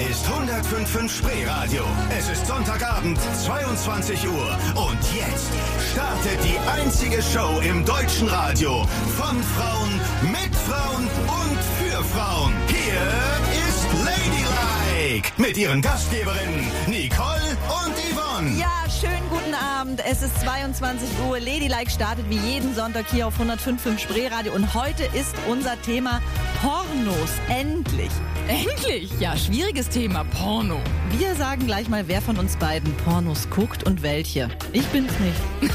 ist 0.00 0.26
105.5 0.26 1.08
Spreeradio. 1.08 1.84
Es 2.16 2.28
ist 2.28 2.46
Sonntagabend, 2.46 3.18
22 3.44 4.28
Uhr. 4.28 4.58
Und 4.74 4.98
jetzt 5.14 5.50
startet 5.92 6.38
die 6.44 6.58
einzige 6.80 7.22
Show 7.22 7.60
im 7.60 7.84
deutschen 7.84 8.28
Radio. 8.28 8.86
Von 9.16 9.42
Frauen, 9.42 10.00
mit 10.22 10.54
Frauen 10.54 11.04
und 11.04 11.58
für 11.78 12.02
Frauen. 12.04 12.52
Hier 12.66 13.66
ist 13.68 13.86
Ladylike. 14.04 15.30
Mit 15.36 15.56
ihren 15.56 15.80
Gastgeberinnen 15.80 16.70
Nicole 16.86 17.56
und 17.84 17.94
Yvonne. 17.96 18.58
Ja, 18.58 18.83
schönen 19.00 19.28
guten 19.28 19.54
Abend. 19.54 20.02
Es 20.04 20.22
ist 20.22 20.40
22 20.40 21.08
Uhr. 21.28 21.40
Ladylike 21.40 21.90
startet 21.90 22.28
wie 22.28 22.36
jeden 22.36 22.74
Sonntag 22.74 23.06
hier 23.10 23.26
auf 23.26 23.40
105.5 23.40 23.98
Spreeradio. 23.98 24.52
Und 24.52 24.74
heute 24.74 25.04
ist 25.14 25.34
unser 25.48 25.80
Thema 25.82 26.20
Pornos. 26.62 27.30
Endlich. 27.48 28.10
Endlich! 28.46 29.10
Ja, 29.18 29.36
schwieriges 29.36 29.88
Thema, 29.88 30.24
Porno. 30.24 30.80
Wir 31.16 31.34
sagen 31.34 31.66
gleich 31.66 31.88
mal, 31.88 32.06
wer 32.08 32.20
von 32.20 32.36
uns 32.36 32.56
beiden 32.56 32.94
Pornos 32.98 33.48
guckt 33.50 33.84
und 33.84 34.02
welche. 34.02 34.48
Ich 34.72 34.86
bin's 34.86 35.12
nicht. 35.20 35.72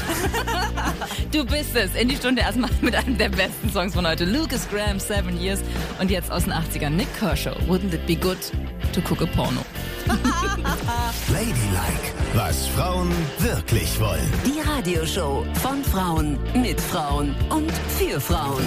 Du 1.32 1.44
bist 1.44 1.76
es. 1.76 1.94
In 1.94 2.08
die 2.08 2.16
Stunde 2.16 2.42
erstmal 2.42 2.70
mit 2.80 2.94
einem 2.94 3.16
der 3.16 3.28
besten 3.28 3.70
Songs 3.70 3.94
von 3.94 4.06
heute. 4.06 4.24
Lucas 4.24 4.68
Graham, 4.68 4.98
Seven 4.98 5.40
Years. 5.40 5.60
Und 6.00 6.10
jetzt 6.10 6.30
aus 6.30 6.44
den 6.44 6.52
80ern 6.52 6.90
Nick 6.90 7.08
Kershaw. 7.18 7.54
Wouldn't 7.68 7.94
it 7.94 8.04
be 8.06 8.16
good 8.16 8.38
to 8.92 9.00
cook 9.00 9.22
a 9.22 9.26
porno? 9.26 9.60
Ladylike, 11.28 12.14
was 12.34 12.66
Frauen 12.68 13.10
wirklich 13.38 13.98
wollen. 14.00 14.32
Die 14.44 14.60
Radioshow 14.60 15.44
von 15.62 15.84
Frauen, 15.84 16.38
mit 16.54 16.80
Frauen 16.80 17.34
und 17.50 17.72
für 17.98 18.20
Frauen. 18.20 18.66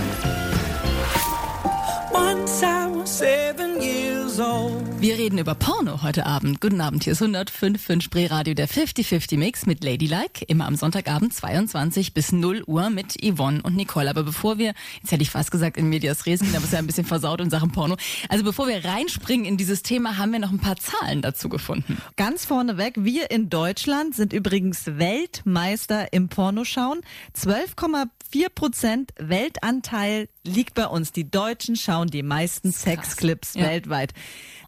Once 2.13 2.61
I 2.61 2.87
was 2.93 3.17
seven 3.17 3.81
years. 3.81 4.22
Wir 4.35 5.15
reden 5.19 5.37
über 5.37 5.53
Porno 5.53 6.01
heute 6.01 6.25
Abend. 6.25 6.59
Guten 6.59 6.81
Abend, 6.81 7.03
hier 7.03 7.13
ist 7.13 7.21
105.5 7.21 8.01
Spreeradio, 8.01 8.55
der 8.55 8.67
50-50 8.67 9.37
Mix 9.37 9.67
mit 9.67 9.83
Ladylike. 9.83 10.43
Immer 10.47 10.65
am 10.65 10.75
Sonntagabend 10.75 11.35
22 11.35 12.15
bis 12.15 12.31
0 12.31 12.63
Uhr 12.65 12.89
mit 12.89 13.15
Yvonne 13.23 13.61
und 13.61 13.75
Nicole. 13.75 14.09
Aber 14.09 14.23
bevor 14.23 14.57
wir, 14.57 14.73
jetzt 15.03 15.11
hätte 15.11 15.21
ich 15.21 15.29
fast 15.29 15.51
gesagt 15.51 15.77
in 15.77 15.87
Medias 15.87 16.25
Res, 16.25 16.39
gehen, 16.39 16.49
aber 16.49 16.59
es 16.59 16.63
ist 16.65 16.73
ja 16.73 16.79
ein 16.79 16.87
bisschen 16.87 17.05
versaut 17.05 17.41
in 17.41 17.51
Sachen 17.51 17.71
Porno. 17.71 17.95
Also 18.27 18.43
bevor 18.43 18.67
wir 18.67 18.83
reinspringen 18.83 19.45
in 19.45 19.57
dieses 19.57 19.83
Thema, 19.83 20.17
haben 20.17 20.31
wir 20.31 20.39
noch 20.39 20.51
ein 20.51 20.57
paar 20.59 20.77
Zahlen 20.77 21.21
dazu 21.21 21.47
gefunden. 21.47 22.01
Ganz 22.15 22.45
vorneweg, 22.45 22.95
wir 22.97 23.29
in 23.29 23.51
Deutschland 23.51 24.15
sind 24.15 24.33
übrigens 24.33 24.87
Weltmeister 24.97 26.11
im 26.11 26.29
Pornoschauen. 26.29 27.01
12,4 27.37 28.49
Prozent 28.49 29.11
Weltanteil 29.19 30.27
liegt 30.43 30.73
bei 30.73 30.87
uns. 30.87 31.11
Die 31.11 31.29
Deutschen 31.29 31.75
schauen 31.75 32.07
die 32.07 32.23
meisten 32.23 32.71
Sexclips 32.71 33.53
Ja. 33.53 33.65
weltweit. 33.67 34.13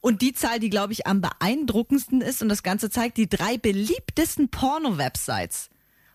Und 0.02 0.22
die 0.22 0.34
Zahl, 0.34 0.60
die, 0.60 0.70
glaube 0.70 0.94
ich, 0.94 1.08
am 1.08 1.22
beeindruckendsten 1.22 2.22
ist, 2.22 2.42
und 2.42 2.50
das 2.50 2.64
Ganze 2.64 2.90
zeigt, 2.90 3.18
die 3.18 3.28
drei 3.28 3.58
beliebtesten 3.58 4.50
Porno-Websites 4.50 5.70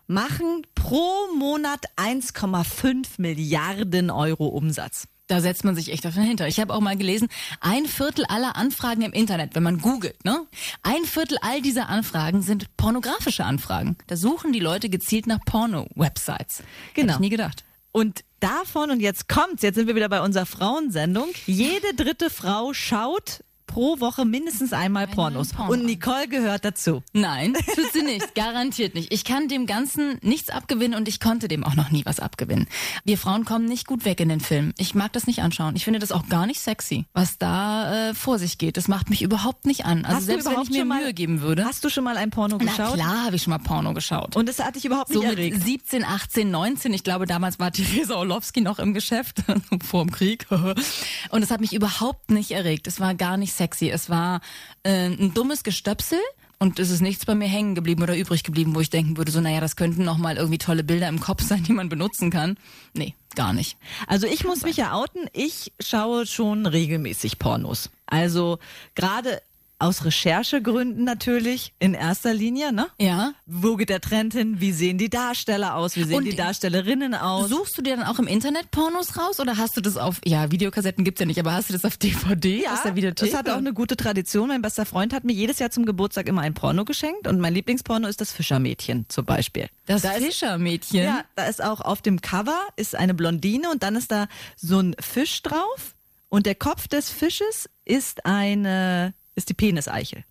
machen 0.07 0.65
pro 0.75 1.33
Monat 1.37 1.85
1,5 1.97 3.05
Milliarden 3.17 4.09
Euro 4.09 4.47
Umsatz. 4.47 5.07
Da 5.27 5.39
setzt 5.39 5.63
man 5.63 5.75
sich 5.75 5.93
echt 5.93 6.03
den 6.03 6.11
Hinter. 6.11 6.47
Ich 6.49 6.59
habe 6.59 6.73
auch 6.73 6.81
mal 6.81 6.97
gelesen, 6.97 7.29
ein 7.61 7.85
Viertel 7.85 8.25
aller 8.25 8.57
Anfragen 8.57 9.01
im 9.01 9.13
Internet, 9.13 9.55
wenn 9.55 9.63
man 9.63 9.77
googelt, 9.79 10.25
ne? 10.25 10.45
Ein 10.83 11.05
Viertel 11.05 11.37
all 11.41 11.61
dieser 11.61 11.87
Anfragen 11.87 12.41
sind 12.41 12.75
pornografische 12.75 13.45
Anfragen. 13.45 13.97
Da 14.07 14.17
suchen 14.17 14.51
die 14.51 14.59
Leute 14.59 14.89
gezielt 14.89 15.27
nach 15.27 15.39
Porno-Websites. 15.45 16.63
Genau. 16.93 17.13
Hätte 17.13 17.13
ich 17.13 17.19
nie 17.19 17.29
gedacht. 17.29 17.63
Und 17.91 18.23
davon, 18.39 18.91
und 18.91 18.99
jetzt 18.99 19.27
kommt's, 19.27 19.63
jetzt 19.63 19.75
sind 19.75 19.87
wir 19.87 19.95
wieder 19.95 20.09
bei 20.09 20.21
unserer 20.21 20.45
Frauensendung, 20.45 21.29
jede 21.45 21.93
dritte 21.93 22.29
Frau 22.29 22.73
schaut 22.73 23.43
pro 23.71 23.99
Woche 23.99 24.25
mindestens 24.25 24.73
einmal 24.73 25.07
Pornos. 25.07 25.49
Porno. 25.53 25.71
Und 25.73 25.85
Nicole 25.85 26.27
gehört 26.27 26.65
dazu. 26.65 27.03
Nein, 27.13 27.53
tut 27.53 27.91
sie 27.93 28.01
nicht. 28.03 28.35
Garantiert 28.35 28.95
nicht. 28.95 29.13
Ich 29.13 29.23
kann 29.23 29.47
dem 29.47 29.65
Ganzen 29.65 30.17
nichts 30.21 30.49
abgewinnen 30.49 30.97
und 30.97 31.07
ich 31.07 31.19
konnte 31.19 31.47
dem 31.47 31.63
auch 31.63 31.75
noch 31.75 31.89
nie 31.91 32.05
was 32.05 32.19
abgewinnen. 32.19 32.67
Wir 33.05 33.17
Frauen 33.17 33.45
kommen 33.45 33.65
nicht 33.65 33.87
gut 33.87 34.03
weg 34.05 34.19
in 34.19 34.29
den 34.29 34.39
Filmen. 34.41 34.73
Ich 34.77 34.93
mag 34.95 35.13
das 35.13 35.25
nicht 35.27 35.41
anschauen. 35.41 35.75
Ich 35.75 35.85
finde 35.85 35.99
das 35.99 36.11
auch 36.11 36.27
gar 36.27 36.45
nicht 36.45 36.59
sexy, 36.59 37.05
was 37.13 37.37
da 37.37 38.09
äh, 38.09 38.13
vor 38.13 38.39
sich 38.39 38.57
geht. 38.57 38.77
Das 38.77 38.87
macht 38.87 39.09
mich 39.09 39.21
überhaupt 39.21 39.65
nicht 39.65 39.85
an. 39.85 40.03
Also 40.05 40.17
Hast 40.17 40.25
selbst 40.25 40.47
wenn 40.49 40.61
ich 40.61 40.69
mir 40.69 40.85
mal- 40.85 41.01
Mühe 41.03 41.13
geben 41.13 41.41
würde. 41.41 41.65
Hast 41.65 41.83
du 41.85 41.89
schon 41.89 42.03
mal 42.03 42.17
ein 42.17 42.29
Porno 42.29 42.57
Na 42.61 42.65
geschaut? 42.71 42.95
klar 42.95 43.25
habe 43.25 43.35
ich 43.37 43.43
schon 43.43 43.51
mal 43.51 43.59
Porno 43.59 43.93
geschaut. 43.93 44.35
Und 44.35 44.49
das 44.49 44.59
hat 44.59 44.75
dich 44.75 44.85
überhaupt 44.85 45.13
so 45.13 45.19
nicht 45.19 45.29
mit 45.29 45.37
erregt. 45.39 45.63
17, 45.63 46.03
18, 46.03 46.51
19. 46.51 46.93
Ich 46.93 47.03
glaube, 47.03 47.25
damals 47.25 47.57
war 47.59 47.71
Theresa 47.71 48.15
Orlowski 48.15 48.61
noch 48.61 48.79
im 48.79 48.93
Geschäft, 48.93 49.43
vor 49.85 50.03
dem 50.03 50.11
Krieg. 50.11 50.45
Und 51.29 51.41
es 51.43 51.51
hat 51.51 51.61
mich 51.61 51.73
überhaupt 51.73 52.31
nicht 52.31 52.51
erregt. 52.51 52.87
Es 52.87 52.99
war 52.99 53.15
gar 53.15 53.37
nicht 53.37 53.53
sexy. 53.53 53.60
Es 53.61 54.09
war 54.09 54.41
äh, 54.83 55.07
ein 55.07 55.33
dummes 55.33 55.63
Gestöpsel. 55.63 56.19
Und 56.59 56.77
es 56.77 56.91
ist 56.91 57.01
nichts 57.01 57.25
bei 57.25 57.33
mir 57.33 57.47
hängen 57.47 57.73
geblieben 57.73 58.03
oder 58.03 58.15
übrig 58.15 58.43
geblieben, 58.43 58.75
wo 58.75 58.81
ich 58.81 58.91
denken 58.91 59.17
würde, 59.17 59.31
so, 59.31 59.41
naja, 59.41 59.59
das 59.59 59.75
könnten 59.75 60.03
noch 60.03 60.19
mal 60.19 60.37
irgendwie 60.37 60.59
tolle 60.59 60.83
Bilder 60.83 61.07
im 61.07 61.19
Kopf 61.19 61.41
sein, 61.41 61.63
die 61.63 61.73
man 61.73 61.89
benutzen 61.89 62.29
kann. 62.29 62.55
Nee, 62.93 63.15
gar 63.33 63.51
nicht. 63.51 63.77
Also 64.05 64.27
ich 64.27 64.43
muss 64.43 64.61
mich 64.61 64.77
ja 64.77 64.93
outen, 64.93 65.27
ich 65.33 65.73
schaue 65.79 66.27
schon 66.27 66.67
regelmäßig 66.67 67.39
Pornos. 67.39 67.89
Also 68.05 68.59
gerade 68.93 69.41
aus 69.81 70.05
Recherchegründen 70.05 71.03
natürlich 71.03 71.73
in 71.79 71.93
erster 71.93 72.33
Linie, 72.33 72.71
ne? 72.71 72.87
Ja. 72.99 73.33
Wo 73.45 73.75
geht 73.75 73.89
der 73.89 74.01
Trend 74.01 74.33
hin? 74.33 74.61
Wie 74.61 74.71
sehen 74.71 74.97
die 74.97 75.09
Darsteller 75.09 75.75
aus? 75.75 75.95
Wie 75.95 76.03
sehen 76.03 76.17
Und 76.17 76.25
die 76.25 76.35
Darstellerinnen 76.35 77.15
aus? 77.15 77.49
Suchst 77.49 77.77
du 77.77 77.81
dir 77.81 77.97
dann 77.97 78.05
auch 78.05 78.19
im 78.19 78.27
Internet 78.27 78.71
Pornos 78.71 79.17
raus 79.17 79.39
oder 79.39 79.57
hast 79.57 79.75
du 79.77 79.81
das 79.81 79.97
auf, 79.97 80.21
ja, 80.25 80.51
Videokassetten 80.51 81.03
gibt's 81.03 81.19
ja 81.19 81.25
nicht, 81.25 81.39
aber 81.39 81.53
hast 81.53 81.69
du 81.69 81.73
das 81.73 81.83
auf 81.85 81.97
DVD 81.97 82.67
aus 82.67 82.83
der 82.83 82.95
Videothek? 82.95 83.31
das 83.31 83.39
hat 83.39 83.49
auch 83.49 83.57
eine 83.57 83.73
gute 83.73 83.97
Tradition. 83.97 84.49
Mein 84.49 84.61
bester 84.61 84.85
Freund 84.85 85.13
hat 85.13 85.23
mir 85.23 85.33
jedes 85.33 85.59
Jahr 85.59 85.71
zum 85.71 85.85
Geburtstag 85.85 86.27
immer 86.27 86.41
ein 86.41 86.53
Porno 86.53 86.85
geschenkt 86.85 87.27
und 87.27 87.39
mein 87.39 87.53
Lieblingsporno 87.53 88.07
ist 88.07 88.21
das 88.21 88.31
Fischermädchen 88.31 89.05
zum 89.09 89.25
Beispiel. 89.25 89.67
das 89.87 90.03
da 90.03 90.11
ist, 90.11 90.25
Fischermädchen. 90.25 91.03
ja, 91.03 91.23
da 91.35 91.45
ist 91.45 91.63
auch 91.63 91.81
auf 91.81 92.01
dem 92.01 92.21
Cover 92.21 92.59
ist 92.75 92.95
eine 92.95 93.13
Blondine 93.13 93.69
und 93.71 93.83
dann 93.83 93.95
ist 93.95 94.11
da 94.11 94.27
so 94.55 94.79
ein 94.79 94.95
Fisch 94.99 95.41
drauf 95.41 95.95
und 96.29 96.45
der 96.45 96.55
Kopf 96.55 96.87
des 96.87 97.09
Fisches 97.09 97.69
ist 97.83 98.25
eine 98.25 99.13
ist 99.35 99.49
die 99.49 99.53
Peniseichel. 99.53 100.23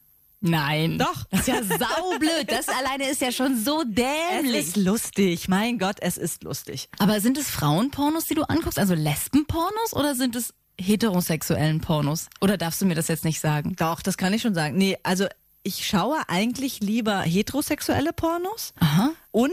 Nein. 0.43 0.99
Doch. 0.99 1.25
Das 1.31 1.41
ist 1.41 1.49
ja 1.49 1.63
saublöd. 1.63 2.47
Das 2.51 2.69
alleine 2.69 3.11
ist 3.11 3.21
ja 3.21 3.31
schon 3.31 3.63
so 3.63 3.83
Es 3.83 3.89
dämlich. 3.89 4.69
ist 4.69 4.77
lustig, 4.77 5.49
mein 5.49 5.79
Gott, 5.79 5.97
es 6.01 6.17
ist 6.17 6.45
lustig. 6.45 6.89
Aber 6.99 7.21
sind 7.21 7.37
es 7.37 7.51
Frauenpornos, 7.51 8.25
die 8.25 8.35
du 8.35 8.43
anguckst? 8.45 8.79
Also 8.79 8.95
Lesbenpornos 8.95 9.93
oder 9.93 10.15
sind 10.15 10.35
es 10.37 10.55
heterosexuellen 10.81 11.81
Pornos? 11.83 12.29
Oder 12.41 12.57
darfst 12.57 12.81
du 12.81 12.87
mir 12.87 12.95
das 12.95 13.09
jetzt 13.09 13.25
nicht 13.27 13.41
sagen? 13.41 13.77
Doch, 13.77 14.01
das 14.01 14.17
kann 14.17 14.33
ich 14.33 14.41
schon 14.41 14.55
sagen. 14.55 14.77
Nee, 14.79 14.97
also 15.03 15.27
ich 15.63 15.87
schaue 15.87 16.19
eigentlich 16.29 16.81
lieber 16.81 17.21
heterosexuelle 17.21 18.13
Pornos. 18.13 18.73
Aha. 18.81 19.11
Und 19.33 19.53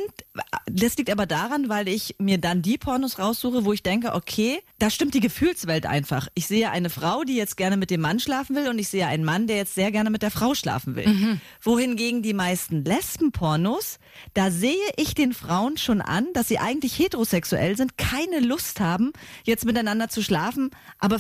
das 0.66 0.98
liegt 0.98 1.12
aber 1.12 1.26
daran, 1.26 1.70
weil 1.70 1.88
ich 1.88 2.16
mir 2.18 2.40
dann 2.40 2.62
die 2.62 2.78
Pornos 2.78 3.20
raussuche, 3.20 3.66
wo 3.66 3.74
ich 3.74 3.84
denke, 3.84 4.16
okay, 4.16 4.60
da 4.80 4.90
stimmt 4.90 5.14
die 5.14 5.20
Gefühlswelt 5.20 5.86
einfach. 5.86 6.30
Ich 6.34 6.48
sehe 6.48 6.72
eine 6.72 6.90
Frau, 6.90 7.24
die 7.24 7.36
jetzt 7.36 7.58
gerne 7.58 7.78
mit 7.78 7.92
dem 7.92 8.02
Mann 8.02 8.20
schlafen 8.20 8.56
will 8.56 8.70
und 8.70 8.80
ich 8.80 8.88
sehe 8.88 9.06
einen 9.06 9.24
Mann, 9.26 9.48
der 9.48 9.58
jetzt 9.58 9.76
sehr 9.76 9.92
gerne 9.92 10.10
mit 10.10 10.24
der 10.24 10.32
Frau 10.32 10.56
schlafen 10.56 10.96
will. 10.96 11.40
Wohingegen 11.62 12.24
die 12.24 12.34
meisten 12.34 12.86
Lesbenpornos, 12.86 14.00
da 14.34 14.50
sehe 14.50 14.76
ich 14.96 15.14
den 15.14 15.34
Frauen 15.34 15.78
schon 15.78 16.02
an, 16.02 16.28
dass 16.34 16.48
sie 16.48 16.58
eigentlich 16.58 16.98
heterosexuell 16.98 17.76
sind, 17.78 17.98
keine 17.98 18.40
Lust 18.40 18.80
haben, 18.80 19.12
jetzt 19.44 19.66
miteinander 19.66 20.10
zu 20.10 20.24
schlafen, 20.24 20.72
aber 21.00 21.20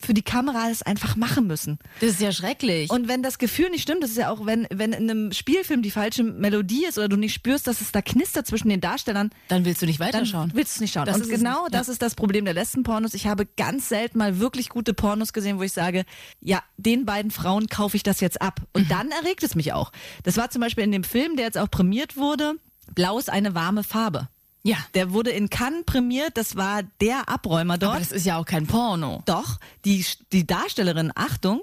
für, 0.00 0.14
die 0.14 0.22
Kamera 0.22 0.70
es 0.70 0.82
einfach 0.82 1.16
machen 1.16 1.46
müssen. 1.46 1.78
Das 2.00 2.10
ist 2.10 2.20
ja 2.20 2.32
schrecklich. 2.32 2.90
Und 2.90 3.08
wenn 3.08 3.22
das 3.22 3.38
Gefühl 3.38 3.70
nicht 3.70 3.82
stimmt, 3.82 4.02
das 4.02 4.10
ist 4.10 4.16
ja 4.16 4.30
auch, 4.30 4.46
wenn, 4.46 4.66
wenn 4.70 4.92
in 4.92 5.10
einem 5.10 5.32
Spielfilm 5.32 5.82
die 5.82 5.90
falsche 5.90 6.22
Melodie 6.22 6.84
ist 6.86 6.98
oder 6.98 7.08
du 7.08 7.16
nicht 7.16 7.34
spürst, 7.34 7.66
dass 7.66 7.80
es 7.80 7.92
da 7.92 8.00
knistert 8.02 8.46
zwischen 8.46 8.68
den 8.68 8.80
Darstellern, 8.80 9.30
dann 9.48 9.64
willst 9.64 9.82
du 9.82 9.86
nicht 9.86 10.00
dann 10.00 10.08
weiterschauen. 10.08 10.52
willst 10.54 10.74
du 10.74 10.76
es 10.76 10.80
nicht 10.80 10.92
schauen. 10.94 11.06
Das 11.06 11.16
und 11.20 11.28
genau 11.28 11.64
nicht, 11.64 11.74
das 11.74 11.88
ja. 11.88 11.92
ist 11.94 12.02
das 12.02 12.14
Problem 12.14 12.44
der 12.44 12.54
letzten 12.54 12.82
Pornos. 12.82 13.14
Ich 13.14 13.26
habe 13.26 13.46
ganz 13.56 13.88
selten 13.88 14.18
mal 14.18 14.38
wirklich 14.38 14.68
gute 14.68 14.94
Pornos 14.94 15.32
gesehen, 15.32 15.58
wo 15.58 15.62
ich 15.62 15.72
sage, 15.72 16.04
ja, 16.40 16.62
den 16.76 17.04
beiden 17.04 17.30
Frauen 17.30 17.66
kaufe 17.66 17.96
ich 17.96 18.02
das 18.02 18.20
jetzt 18.20 18.40
ab. 18.40 18.60
Und 18.72 18.84
Mhm. 18.84 18.88
dann 18.88 19.10
erregt 19.10 19.42
es 19.42 19.54
mich 19.54 19.72
auch. 19.72 19.92
Das 20.22 20.36
war 20.36 20.50
zum 20.50 20.60
Beispiel 20.60 20.84
in 20.84 20.92
dem 20.92 21.04
Film, 21.04 21.36
der 21.36 21.44
jetzt 21.46 21.58
auch 21.58 21.70
prämiert 21.70 22.16
wurde, 22.16 22.54
Blau 22.94 23.18
ist 23.18 23.28
eine 23.30 23.54
warme 23.54 23.84
Farbe. 23.84 24.28
Ja. 24.62 24.76
Der 24.94 25.12
wurde 25.12 25.30
in 25.30 25.50
Cannes 25.50 25.84
prämiert, 25.84 26.36
das 26.36 26.56
war 26.56 26.82
der 27.00 27.28
Abräumer 27.28 27.78
dort. 27.78 27.92
Aber 27.92 28.00
das 28.00 28.12
ist 28.12 28.26
ja 28.26 28.38
auch 28.38 28.44
kein 28.44 28.66
Porno. 28.66 29.22
Doch, 29.26 29.58
die, 29.84 30.04
die 30.32 30.46
Darstellerinnen, 30.46 31.12
Achtung, 31.14 31.62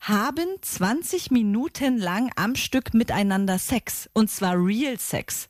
haben 0.00 0.46
20 0.60 1.30
Minuten 1.30 1.98
lang 1.98 2.30
am 2.36 2.54
Stück 2.54 2.92
miteinander 2.92 3.58
Sex. 3.58 4.08
Und 4.12 4.30
zwar 4.30 4.54
Real 4.54 4.98
Sex. 4.98 5.48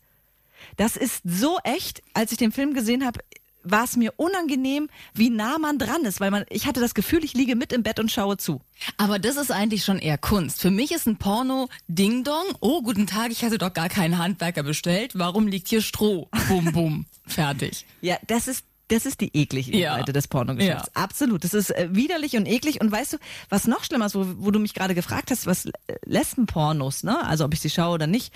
Das 0.76 0.96
ist 0.96 1.22
so 1.24 1.58
echt, 1.64 2.02
als 2.14 2.32
ich 2.32 2.38
den 2.38 2.52
Film 2.52 2.72
gesehen 2.72 3.04
habe, 3.04 3.20
war 3.64 3.84
es 3.84 3.96
mir 3.96 4.12
unangenehm, 4.16 4.88
wie 5.14 5.30
nah 5.30 5.58
man 5.58 5.78
dran 5.78 6.04
ist, 6.04 6.20
weil 6.20 6.30
man, 6.30 6.44
ich 6.50 6.66
hatte 6.66 6.80
das 6.80 6.94
Gefühl, 6.94 7.24
ich 7.24 7.34
liege 7.34 7.56
mit 7.56 7.72
im 7.72 7.82
Bett 7.82 7.98
und 7.98 8.10
schaue 8.10 8.36
zu. 8.36 8.60
Aber 8.96 9.18
das 9.18 9.36
ist 9.36 9.50
eigentlich 9.50 9.84
schon 9.84 9.98
eher 9.98 10.18
Kunst. 10.18 10.60
Für 10.60 10.70
mich 10.70 10.92
ist 10.92 11.06
ein 11.06 11.16
Porno 11.16 11.68
Ding 11.88 12.24
Dong. 12.24 12.44
Oh, 12.60 12.82
guten 12.82 13.06
Tag, 13.06 13.30
ich 13.30 13.44
hatte 13.44 13.58
doch 13.58 13.72
gar 13.72 13.88
keinen 13.88 14.18
Handwerker 14.18 14.62
bestellt. 14.62 15.12
Warum 15.14 15.48
liegt 15.48 15.68
hier 15.68 15.82
Stroh? 15.82 16.28
Bum, 16.48 16.72
bum. 16.72 17.06
Fertig. 17.26 17.86
Ja, 18.00 18.16
das 18.26 18.48
ist 18.48 18.64
das 18.88 19.06
ist 19.06 19.22
die 19.22 19.30
eklige 19.34 19.76
Ja. 19.78 19.96
Seite 19.96 20.12
des 20.12 20.28
Pornogeschäfts. 20.28 20.94
Absolut. 20.94 21.42
Das 21.42 21.54
ist 21.54 21.70
äh, 21.70 21.88
widerlich 21.92 22.36
und 22.36 22.46
eklig. 22.46 22.82
Und 22.82 22.92
weißt 22.92 23.14
du, 23.14 23.16
was 23.48 23.66
noch 23.66 23.82
schlimmer 23.82 24.06
ist, 24.06 24.14
wo, 24.14 24.26
wo 24.36 24.50
du 24.50 24.58
mich 24.58 24.74
gerade 24.74 24.94
gefragt 24.94 25.30
hast, 25.30 25.46
was 25.46 25.64
äh, 25.66 25.70
Lesbenpornos, 26.04 27.02
ne? 27.02 27.24
Also 27.26 27.46
ob 27.46 27.54
ich 27.54 27.60
sie 27.60 27.70
schaue 27.70 27.94
oder 27.94 28.06
nicht. 28.06 28.34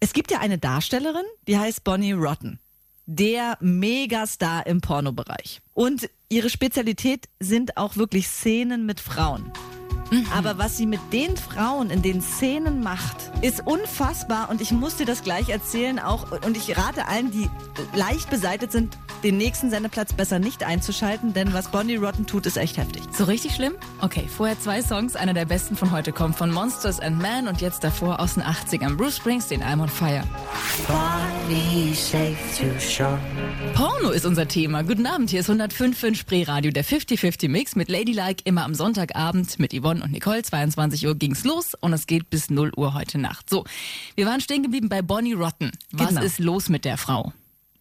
Es 0.00 0.14
gibt 0.14 0.30
ja 0.30 0.38
eine 0.38 0.56
Darstellerin, 0.56 1.24
die 1.46 1.58
heißt 1.58 1.84
Bonnie 1.84 2.12
Rotten. 2.12 2.60
Der 3.12 3.58
Megastar 3.58 4.68
im 4.68 4.80
Pornobereich. 4.80 5.62
Und 5.74 6.08
ihre 6.28 6.48
Spezialität 6.48 7.28
sind 7.40 7.76
auch 7.76 7.96
wirklich 7.96 8.28
Szenen 8.28 8.86
mit 8.86 9.00
Frauen. 9.00 9.50
Aber 10.32 10.58
was 10.58 10.76
sie 10.76 10.86
mit 10.86 11.00
den 11.12 11.36
Frauen 11.36 11.90
in 11.90 12.02
den 12.02 12.22
Szenen 12.22 12.84
macht, 12.84 13.16
ist 13.42 13.66
unfassbar 13.66 14.48
und 14.48 14.60
ich 14.60 14.70
muss 14.70 14.94
dir 14.94 15.06
das 15.06 15.24
gleich 15.24 15.48
erzählen 15.48 15.98
auch 15.98 16.30
und 16.46 16.56
ich 16.56 16.78
rate 16.78 17.08
allen, 17.08 17.32
die 17.32 17.50
leicht 17.96 18.30
beseitigt 18.30 18.70
sind, 18.70 18.96
den 19.22 19.36
nächsten 19.36 19.70
Sendeplatz 19.70 20.12
besser 20.12 20.38
nicht 20.38 20.62
einzuschalten, 20.64 21.32
denn 21.32 21.52
was 21.52 21.70
Bonnie 21.70 21.96
Rotten 21.96 22.26
tut, 22.26 22.46
ist 22.46 22.56
echt 22.56 22.76
heftig. 22.76 23.02
So 23.16 23.24
richtig 23.24 23.54
schlimm? 23.54 23.74
Okay, 24.00 24.26
vorher 24.28 24.58
zwei 24.58 24.82
Songs. 24.82 25.16
Einer 25.16 25.34
der 25.34 25.44
besten 25.44 25.76
von 25.76 25.90
heute 25.90 26.12
kommt 26.12 26.36
von 26.36 26.50
Monsters 26.50 27.00
and 27.00 27.20
Man 27.20 27.48
und 27.48 27.60
jetzt 27.60 27.84
davor 27.84 28.20
aus 28.20 28.34
den 28.34 28.42
80ern. 28.42 28.96
Bruce 28.96 29.16
Springsteen, 29.16 29.62
I'm 29.62 29.80
on 29.80 29.88
Fire. 29.88 30.24
Porno 33.74 34.10
ist 34.10 34.24
unser 34.26 34.48
Thema. 34.48 34.82
Guten 34.82 35.06
Abend, 35.06 35.30
hier 35.30 35.40
ist 35.40 35.50
105.5 35.50 36.14
Spreeradio, 36.14 36.70
der 36.70 36.84
50-50 36.84 37.48
Mix 37.48 37.76
mit 37.76 37.88
Ladylike, 37.88 38.42
immer 38.44 38.64
am 38.64 38.74
Sonntagabend 38.74 39.58
mit 39.58 39.72
Yvonne 39.74 40.02
und 40.02 40.12
Nicole. 40.12 40.42
22 40.42 41.06
Uhr 41.06 41.14
ging's 41.14 41.44
los 41.44 41.74
und 41.80 41.92
es 41.92 42.06
geht 42.06 42.30
bis 42.30 42.50
0 42.50 42.72
Uhr 42.76 42.94
heute 42.94 43.18
Nacht. 43.18 43.50
So, 43.50 43.64
wir 44.14 44.26
waren 44.26 44.40
stehen 44.40 44.62
geblieben 44.62 44.88
bei 44.88 45.02
Bonnie 45.02 45.34
Rotten. 45.34 45.70
Was 45.92 46.08
Genau. 46.08 46.22
ist 46.22 46.38
los 46.38 46.68
mit 46.68 46.84
der 46.84 46.96
Frau? 46.96 47.32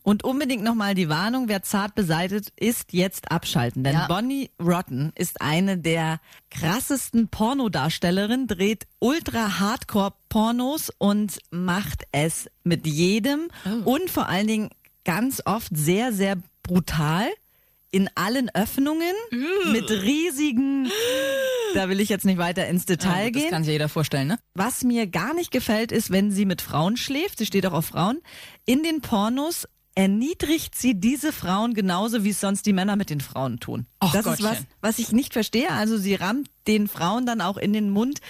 Und 0.10 0.24
unbedingt 0.24 0.64
nochmal 0.64 0.96
die 0.96 1.08
Warnung, 1.08 1.50
wer 1.50 1.62
zart 1.62 1.94
beseitigt 1.94 2.52
ist, 2.56 2.94
jetzt 2.94 3.32
abschalten. 3.32 3.84
Denn 3.84 3.94
Ja. 3.94 4.08
Bonnie 4.08 4.50
Rotten 4.60 5.12
ist 5.14 5.40
eine 5.40 5.78
der 5.78 6.20
krassesten 6.50 7.28
Pornodarstellerinnen, 7.28 8.48
dreht 8.48 8.88
ultra-Hardcore-Pornos 8.98 10.92
und 10.98 11.38
macht 11.52 12.06
es 12.12 12.50
mit 12.64 12.88
jedem 12.88 13.50
und 13.86 14.10
vor 14.10 14.28
allen 14.30 14.48
Dingen 14.48 14.70
ganz 15.06 15.44
oft 15.46 15.78
sehr, 15.78 16.12
sehr 16.12 16.38
brutal 16.64 17.28
in 17.92 18.10
allen 18.16 18.50
Öffnungen 18.56 19.14
mit 19.72 19.92
riesigen, 19.92 20.90
da 21.76 21.88
will 21.88 22.00
ich 22.00 22.10
jetzt 22.10 22.26
nicht 22.26 22.40
weiter 22.40 22.66
ins 22.68 22.88
Detail 22.88 23.26
Ja, 23.26 23.30
gehen. 23.30 23.42
das 23.44 23.52
kann 23.52 23.64
sich 23.64 23.74
jeder 23.74 23.90
vorstellen, 23.90 24.28
ne? 24.28 24.40
Was 24.56 24.84
mir 24.84 25.06
gar 25.06 25.36
nicht 25.36 25.52
gefällt, 25.52 25.92
ist, 25.92 26.10
wenn 26.10 26.32
sie 26.32 26.46
mit 26.46 26.64
Frauen 26.64 26.98
schläft, 26.98 27.38
sie 27.38 27.46
steht 27.46 27.68
auch 27.68 27.74
auf 27.74 27.86
Frauen, 27.86 28.20
in 28.66 28.82
den 28.82 29.02
Pornos 29.02 29.68
erniedrigt 30.00 30.76
sie 30.76 30.98
diese 30.98 31.34
Frauen 31.34 31.74
genauso, 31.74 32.24
wie 32.24 32.30
es 32.30 32.40
sonst 32.40 32.66
die 32.66 32.72
Männer 32.72 32.96
mit 32.96 33.10
den 33.10 33.20
Frauen 33.20 33.60
tun. 33.60 33.86
Och 34.02 34.14
das 34.14 34.26
ist 34.26 34.26
was, 34.26 34.40
Gottchen. 34.40 34.68
was 34.80 34.98
ich 34.98 35.12
nicht 35.12 35.34
verstehe. 35.34 35.72
Also 35.72 35.98
sie 35.98 36.16
rammt 36.16 36.50
den 36.68 36.88
Frauen 36.88 37.26
dann 37.26 37.42
auch 37.42 37.58
in 37.58 37.74
den 37.74 37.90
Mund 37.90 38.22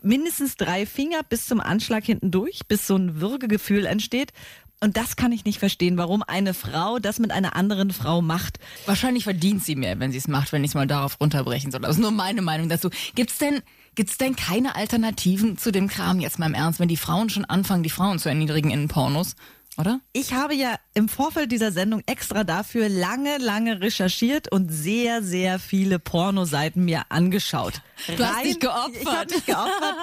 mindestens 0.00 0.54
drei 0.54 0.86
Finger 0.86 1.24
bis 1.28 1.46
zum 1.46 1.60
Anschlag 1.60 2.04
hinten 2.04 2.30
durch, 2.30 2.60
bis 2.68 2.86
so 2.86 2.94
ein 2.94 3.20
Würgegefühl 3.20 3.84
entsteht. 3.86 4.32
Und 4.78 4.96
das 4.96 5.16
kann 5.16 5.32
ich 5.32 5.44
nicht 5.44 5.58
verstehen, 5.58 5.96
warum 5.96 6.22
eine 6.22 6.54
Frau 6.54 7.00
das 7.00 7.18
mit 7.18 7.32
einer 7.32 7.56
anderen 7.56 7.92
Frau 7.92 8.22
macht. 8.22 8.60
Wahrscheinlich 8.86 9.24
verdient 9.24 9.64
sie 9.64 9.74
mehr, 9.74 9.98
wenn 9.98 10.12
sie 10.12 10.18
es 10.18 10.28
macht, 10.28 10.52
wenn 10.52 10.62
ich 10.62 10.70
es 10.70 10.74
mal 10.76 10.86
darauf 10.86 11.20
runterbrechen 11.20 11.72
soll. 11.72 11.80
Das 11.80 11.96
ist 11.96 12.00
nur 12.00 12.12
meine 12.12 12.42
Meinung 12.42 12.68
dazu. 12.68 12.90
Gibt's 13.16 13.38
denn, 13.38 13.60
gibt's 13.96 14.18
denn 14.18 14.36
keine 14.36 14.76
Alternativen 14.76 15.58
zu 15.58 15.72
dem 15.72 15.88
Kram 15.88 16.20
jetzt 16.20 16.38
mal 16.38 16.46
im 16.46 16.54
Ernst, 16.54 16.78
wenn 16.78 16.86
die 16.86 16.96
Frauen 16.96 17.28
schon 17.28 17.44
anfangen, 17.44 17.82
die 17.82 17.90
Frauen 17.90 18.20
zu 18.20 18.28
erniedrigen 18.28 18.70
in 18.70 18.82
den 18.82 18.88
Pornos? 18.88 19.34
Oder? 19.78 20.00
Ich 20.12 20.32
habe 20.32 20.54
ja 20.54 20.76
im 20.94 21.08
Vorfeld 21.08 21.52
dieser 21.52 21.70
Sendung 21.70 22.02
extra 22.06 22.42
dafür 22.42 22.88
lange, 22.88 23.38
lange 23.38 23.80
recherchiert 23.80 24.50
und 24.50 24.70
sehr, 24.70 25.22
sehr 25.22 25.58
viele 25.60 25.98
Pornoseiten 26.00 26.84
mir 26.84 27.02
angeschaut. 27.10 27.74
Du 28.16 28.24
hast 28.24 28.44
dich 28.44 28.58
geopfert. 28.58 28.96
Ich 29.00 29.06
habe 29.06 29.34
mich 29.34 29.46
geopfert. 29.46 29.94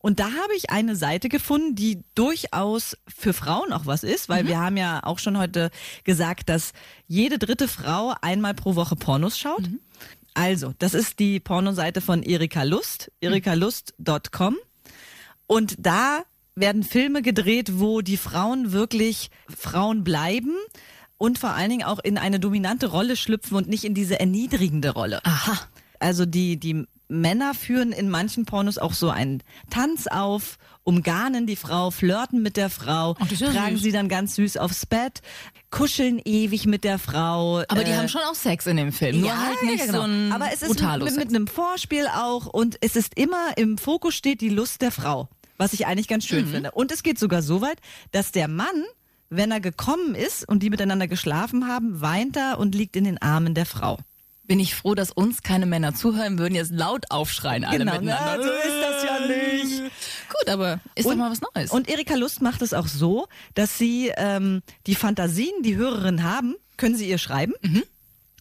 Und 0.00 0.20
da 0.20 0.26
habe 0.26 0.54
ich 0.56 0.70
eine 0.70 0.94
Seite 0.96 1.28
gefunden, 1.28 1.74
die 1.74 2.04
durchaus 2.14 2.96
für 3.08 3.32
Frauen 3.34 3.72
auch 3.72 3.84
was 3.84 4.04
ist, 4.04 4.28
Mhm. 4.28 4.32
weil 4.32 4.46
wir 4.46 4.60
haben 4.60 4.76
ja 4.76 5.00
auch 5.02 5.18
schon 5.18 5.36
heute 5.36 5.70
gesagt, 6.04 6.48
dass 6.48 6.72
jede 7.06 7.38
dritte 7.38 7.68
Frau 7.68 8.14
einmal 8.22 8.54
pro 8.54 8.76
Woche 8.76 8.96
Pornos 8.96 9.38
schaut. 9.38 9.62
Mhm. 9.68 9.80
Also, 10.34 10.72
das 10.78 10.94
ist 10.94 11.18
die 11.18 11.40
Pornoseite 11.40 12.00
von 12.00 12.22
Erika 12.22 12.62
Lust, 12.62 13.10
erikalust.com. 13.20 14.56
Und 15.48 15.74
da 15.78 16.22
werden 16.60 16.82
Filme 16.82 17.22
gedreht, 17.22 17.78
wo 17.78 18.00
die 18.00 18.16
Frauen 18.16 18.72
wirklich 18.72 19.30
Frauen 19.48 20.04
bleiben 20.04 20.54
und 21.16 21.38
vor 21.38 21.50
allen 21.50 21.70
Dingen 21.70 21.84
auch 21.84 21.98
in 21.98 22.18
eine 22.18 22.40
dominante 22.40 22.86
Rolle 22.86 23.16
schlüpfen 23.16 23.56
und 23.56 23.68
nicht 23.68 23.84
in 23.84 23.94
diese 23.94 24.18
erniedrigende 24.20 24.90
Rolle. 24.90 25.20
Aha. 25.24 25.58
Also 25.98 26.26
die, 26.26 26.58
die 26.58 26.86
Männer 27.08 27.54
führen 27.54 27.92
in 27.92 28.08
manchen 28.08 28.44
Pornos 28.44 28.78
auch 28.78 28.92
so 28.92 29.10
einen 29.10 29.42
Tanz 29.70 30.06
auf, 30.06 30.58
umgarnen 30.84 31.46
die 31.46 31.56
Frau, 31.56 31.90
flirten 31.90 32.42
mit 32.42 32.56
der 32.56 32.70
Frau, 32.70 33.16
Ach, 33.18 33.30
ja 33.30 33.50
tragen 33.50 33.76
süß. 33.76 33.82
sie 33.82 33.92
dann 33.92 34.08
ganz 34.08 34.34
süß 34.36 34.58
aufs 34.58 34.86
Bett, 34.86 35.22
kuscheln 35.70 36.20
ewig 36.24 36.66
mit 36.66 36.84
der 36.84 36.98
Frau. 36.98 37.62
Aber 37.68 37.82
die 37.84 37.90
äh, 37.90 37.96
haben 37.96 38.08
schon 38.08 38.20
auch 38.22 38.34
Sex 38.34 38.66
in 38.66 38.76
dem 38.76 38.92
Film. 38.92 39.20
Nur 39.20 39.36
halt 39.36 39.62
nicht 39.62 39.86
genau. 39.86 39.98
so 39.98 40.04
ein 40.04 40.32
Aber 40.32 40.52
es 40.52 40.62
ist 40.62 40.80
mit, 40.80 40.98
mit 41.02 41.12
Sex. 41.12 41.34
einem 41.34 41.46
Vorspiel 41.46 42.06
auch 42.08 42.46
und 42.46 42.76
es 42.80 42.94
ist 42.94 43.18
immer 43.18 43.56
im 43.56 43.78
Fokus 43.78 44.14
steht 44.14 44.40
die 44.40 44.50
Lust 44.50 44.82
der 44.82 44.92
Frau, 44.92 45.28
was 45.58 45.72
ich 45.74 45.86
eigentlich 45.86 46.08
ganz 46.08 46.24
Mhm. 46.24 46.28
schön 46.28 46.46
finde. 46.46 46.70
Und 46.70 46.90
es 46.92 47.02
geht 47.02 47.18
sogar 47.18 47.42
so 47.42 47.60
weit, 47.60 47.78
dass 48.12 48.32
der 48.32 48.48
Mann, 48.48 48.84
wenn 49.28 49.50
er 49.50 49.60
gekommen 49.60 50.14
ist 50.14 50.48
und 50.48 50.62
die 50.62 50.70
miteinander 50.70 51.06
geschlafen 51.08 51.68
haben, 51.68 52.00
weint 52.00 52.36
er 52.36 52.58
und 52.58 52.74
liegt 52.74 52.96
in 52.96 53.04
den 53.04 53.20
Armen 53.20 53.54
der 53.54 53.66
Frau. 53.66 53.98
Bin 54.44 54.60
ich 54.60 54.74
froh, 54.74 54.94
dass 54.94 55.10
uns 55.10 55.42
keine 55.42 55.66
Männer 55.66 55.94
zuhören, 55.94 56.38
würden 56.38 56.54
jetzt 56.54 56.72
laut 56.72 57.04
aufschreien 57.10 57.66
alle 57.66 57.80
miteinander. 57.84 58.18
na, 58.18 58.36
so 58.42 58.48
ist 58.48 58.80
das 58.80 59.04
ja 59.04 59.26
nicht. 59.26 59.82
Gut, 60.30 60.48
aber 60.48 60.80
ist 60.94 61.04
doch 61.06 61.14
mal 61.16 61.30
was 61.30 61.40
Neues. 61.42 61.70
Und 61.70 61.86
Erika 61.90 62.14
Lust 62.14 62.40
macht 62.40 62.62
es 62.62 62.72
auch 62.72 62.86
so, 62.86 63.26
dass 63.54 63.76
sie 63.76 64.10
ähm, 64.16 64.62
die 64.86 64.94
Fantasien, 64.94 65.52
die 65.62 65.76
Hörerinnen 65.76 66.22
haben, 66.22 66.54
können 66.78 66.96
sie 66.96 67.10
ihr 67.10 67.18
schreiben. 67.18 67.52
Mhm. 67.60 67.82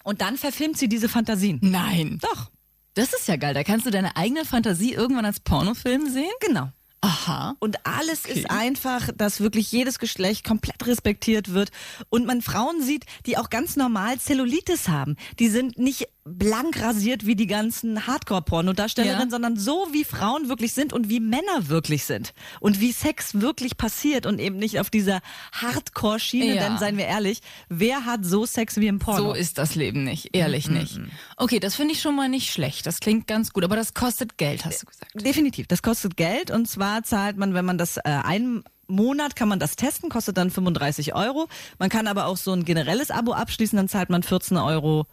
Und 0.03 0.21
dann 0.21 0.37
verfilmt 0.37 0.77
sie 0.77 0.87
diese 0.87 1.09
Fantasien. 1.09 1.59
Nein. 1.61 2.19
Doch, 2.21 2.51
Das 2.93 3.11
ist 3.13 3.27
ja 3.27 3.35
geil. 3.35 3.53
Da 3.53 3.63
kannst 3.65 3.85
du 3.85 3.89
deine 3.91 4.15
eigene 4.15 4.45
Fantasie 4.45 4.93
irgendwann 4.93 5.25
als 5.25 5.41
Pornofilm 5.41 6.09
sehen. 6.09 6.31
genau. 6.39 6.69
Aha. 7.01 7.55
Und 7.59 7.85
alles 7.85 8.25
ist 8.25 8.49
einfach, 8.49 9.09
dass 9.15 9.39
wirklich 9.39 9.71
jedes 9.71 9.99
Geschlecht 9.99 10.43
komplett 10.43 10.87
respektiert 10.87 11.53
wird 11.53 11.69
und 12.09 12.25
man 12.25 12.41
Frauen 12.41 12.81
sieht, 12.81 13.05
die 13.25 13.37
auch 13.37 13.49
ganz 13.49 13.75
normal 13.75 14.19
Zellulitis 14.19 14.87
haben. 14.87 15.15
Die 15.39 15.49
sind 15.49 15.77
nicht 15.77 16.07
blank 16.27 16.81
rasiert 16.81 17.25
wie 17.25 17.35
die 17.35 17.47
ganzen 17.47 18.05
Hardcore-Pornodarstellerinnen, 18.07 19.27
Ja. 19.27 19.29
sondern 19.31 19.57
so 19.57 19.87
wie 19.91 20.03
Frauen 20.03 20.49
wirklich 20.49 20.73
sind 20.73 20.93
und 20.93 21.09
wie 21.09 21.19
Männer 21.19 21.67
wirklich 21.69 22.03
sind. 22.05 22.33
Und 22.59 22.79
wie 22.79 22.91
Sex 22.91 23.41
wirklich 23.41 23.77
passiert 23.77 24.25
und 24.25 24.39
eben 24.39 24.57
nicht 24.57 24.79
auf 24.79 24.89
dieser 24.89 25.21
Hardcore-Schiene, 25.53 26.55
Ja. 26.55 26.63
denn 26.67 26.77
seien 26.77 26.97
wir 26.97 27.05
ehrlich, 27.05 27.39
wer 27.69 28.05
hat 28.05 28.25
so 28.25 28.45
Sex 28.45 28.77
wie 28.77 28.87
im 28.87 28.99
Porno? 28.99 29.29
So 29.29 29.33
ist 29.33 29.57
das 29.57 29.75
Leben 29.75 30.03
nicht, 30.03 30.29
ehrlich 30.35 30.69
nicht. 30.69 30.99
Okay, 31.37 31.59
das 31.59 31.75
finde 31.75 31.93
ich 31.93 32.01
schon 32.01 32.15
mal 32.15 32.29
nicht 32.29 32.51
schlecht. 32.51 32.85
Das 32.85 32.99
klingt 32.99 33.27
ganz 33.27 33.51
gut, 33.53 33.63
aber 33.63 33.75
das 33.75 33.93
kostet 33.93 34.37
Geld, 34.37 34.65
hast 34.65 34.83
du 34.83 34.85
gesagt. 34.87 35.11
Definitiv. 35.25 35.67
Das 35.67 35.81
kostet 35.81 36.17
Geld 36.17 36.51
und 36.51 36.67
zwar 36.67 37.03
zahlt 37.03 37.37
man, 37.37 37.53
wenn 37.53 37.65
man 37.65 37.77
das 37.77 37.97
äh, 37.97 38.01
einen 38.05 38.63
Monat 38.87 39.35
kann 39.35 39.49
man 39.49 39.59
das 39.59 39.75
testen, 39.75 40.09
kostet 40.09 40.37
dann 40.37 40.49
35 40.49 41.13
Euro. 41.13 41.47
Man 41.79 41.89
kann 41.89 42.07
aber 42.07 42.25
auch 42.25 42.37
so 42.37 42.51
ein 42.53 42.65
generelles 42.65 43.11
Abo 43.11 43.33
abschließen, 43.33 43.77
dann 43.77 43.89
zahlt 43.89 44.09
man 44.09 44.23
14,95 44.23 44.65
Euro 44.65 45.07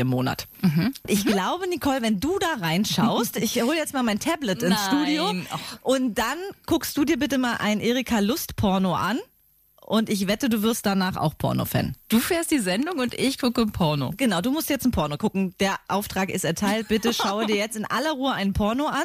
im 0.00 0.06
Monat. 0.06 0.48
Ich 1.06 1.24
glaube, 1.24 1.68
Nicole, 1.68 2.02
wenn 2.02 2.20
du 2.20 2.38
da 2.38 2.64
reinschaust, 2.64 3.36
ich 3.42 3.62
hole 3.62 3.76
jetzt 3.76 3.94
mal 3.94 4.02
mein 4.02 4.18
Tablet 4.18 4.62
ins 4.62 4.76
Nein. 4.76 4.88
Studio 4.88 5.34
und 5.82 6.18
dann 6.18 6.38
guckst 6.66 6.96
du 6.96 7.04
dir 7.04 7.18
bitte 7.18 7.38
mal 7.38 7.56
ein 7.58 7.80
Erika 7.80 8.20
Lust 8.20 8.56
Porno 8.56 8.94
an 8.94 9.18
und 9.90 10.08
ich 10.08 10.28
wette, 10.28 10.48
du 10.48 10.62
wirst 10.62 10.86
danach 10.86 11.16
auch 11.16 11.36
Porno-Fan. 11.36 11.96
Du 12.08 12.20
fährst 12.20 12.52
die 12.52 12.60
Sendung 12.60 13.00
und 13.00 13.12
ich 13.12 13.38
gucke 13.40 13.66
Porno. 13.66 14.12
Genau, 14.16 14.40
du 14.40 14.52
musst 14.52 14.70
jetzt 14.70 14.84
ein 14.86 14.92
Porno 14.92 15.16
gucken. 15.16 15.52
Der 15.58 15.74
Auftrag 15.88 16.30
ist 16.30 16.44
erteilt. 16.44 16.86
Bitte 16.86 17.12
schaue 17.12 17.46
dir 17.46 17.56
jetzt 17.56 17.76
in 17.76 17.84
aller 17.86 18.12
Ruhe 18.12 18.32
ein 18.32 18.52
Porno 18.52 18.86
an 18.86 19.02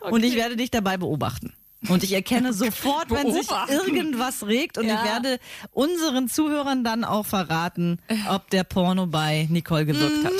und 0.10 0.24
ich 0.24 0.34
werde 0.34 0.56
dich 0.56 0.70
dabei 0.70 0.96
beobachten. 0.96 1.52
Und 1.88 2.02
ich 2.02 2.12
erkenne 2.12 2.52
sofort, 2.52 3.10
wenn 3.10 3.32
sich 3.32 3.48
irgendwas 3.68 4.46
regt 4.46 4.78
und 4.78 4.86
Ja. 4.86 4.96
ich 4.96 5.04
werde 5.10 5.38
unseren 5.72 6.28
Zuhörern 6.28 6.84
dann 6.84 7.04
auch 7.04 7.26
verraten, 7.26 7.98
ob 8.30 8.50
der 8.50 8.64
Porno 8.64 9.06
bei 9.06 9.46
Nicole 9.50 9.86
gewirkt 9.86 10.24
hat. 10.24 10.32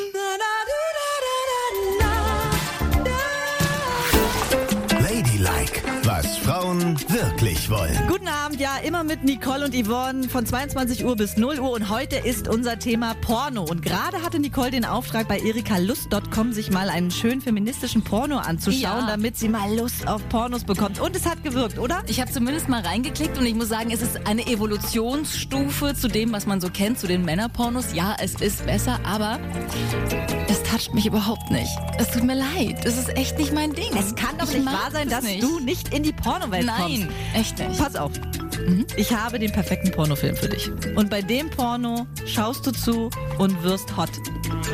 Ladylike, 5.01 5.83
was 6.05 6.39
Frauen 6.39 6.97
wirklich 7.09 7.69
wollen. 7.71 7.97
Guten 8.09 8.26
Abend, 8.45 8.61
ja, 8.61 8.77
immer 8.85 9.03
mit 9.03 9.25
Nicole 9.25 9.65
und 9.65 9.75
Yvonne 9.75 10.29
von 10.29 10.45
22 10.47 11.05
Uhr 11.05 11.17
bis 11.17 11.37
0 11.37 11.59
Uhr 11.59 11.71
und 11.71 11.89
heute 11.89 12.17
ist 12.17 12.49
unser 12.49 12.79
Thema 12.79 13.15
Porno. 13.21 13.63
Und 13.65 13.83
gerade 13.83 14.23
hatte 14.23 14.39
Nicole 14.39 14.71
den 14.71 14.85
Auftrag 14.85 15.27
bei 15.27 15.39
erikalust.com 15.39 16.53
sich 16.53 16.71
mal 16.71 16.89
einen 16.89 17.11
schönen 17.11 17.41
feministischen 17.41 18.03
Porno 18.03 18.39
anzuschauen, 18.39 19.01
Ja. 19.01 19.07
damit 19.07 19.37
sie 19.37 19.49
mal 19.49 19.75
Lust 19.77 20.07
auf 20.07 20.29
Pornos 20.29 20.65
bekommt. 20.65 21.01
Und 21.01 21.17
es 21.17 21.25
hat 21.27 21.43
gewirkt, 21.43 21.79
oder? 21.79 22.03
Ich 22.07 22.21
habe 22.21 22.31
zumindest 22.31 22.69
mal 22.69 22.83
reingeklickt 22.83 23.37
und 23.39 23.47
ich 23.47 23.55
muss 23.55 23.69
sagen, 23.69 23.91
es 23.91 24.03
ist 24.03 24.27
eine 24.27 24.47
Evolutionsstufe 24.47 25.95
zu 25.95 26.09
dem, 26.09 26.33
was 26.33 26.47
man 26.47 26.61
so 26.61 26.69
kennt, 26.69 26.99
zu 27.01 27.07
den 27.07 27.25
Männerpornos. 27.25 27.95
Ja, 27.95 28.17
es 28.21 28.35
ist 28.37 28.65
besser, 28.67 29.01
aber 29.05 29.39
es 30.49 30.63
toucht 30.63 30.95
mich 30.95 31.07
überhaupt 31.07 31.51
nicht. 31.51 31.71
Es 31.99 32.11
tut 32.11 32.23
mir 32.25 32.35
leid. 32.37 32.85
Es 32.85 32.97
ist 32.99 33.17
echt 33.17 33.39
nicht 33.39 33.53
mein 33.55 33.73
Ding. 33.73 33.91
Es 33.99 34.15
kann 34.15 34.37
doch 34.39 34.49
Ich 34.49 34.57
nicht 34.59 34.67
wahr 34.67 34.91
sein, 34.93 35.09
das 35.09 35.21
dass 35.23 35.25
nicht. 35.31 35.43
du 35.43 35.59
nicht 35.61 35.93
in 35.95 36.03
die 36.03 36.13
Pornowelt 36.13 36.67
kommst. 36.67 36.99
Nein, 37.01 37.09
echt 37.35 37.59
nicht. 37.59 37.79
Pass 37.79 37.97
auf. 37.97 38.13
Ich 38.97 39.13
habe 39.13 39.39
den 39.39 39.53
perfekten 39.53 39.91
Pornofilm 39.91 40.37
für 40.37 40.49
dich. 40.49 40.71
Und 40.97 41.11
bei 41.11 41.23
dem 41.23 41.51
Porno 41.51 42.07
schaust 42.27 42.67
du 42.67 42.73
zu 42.73 43.11
und 43.39 43.63
wirst 43.63 43.97
hot. 43.97 44.11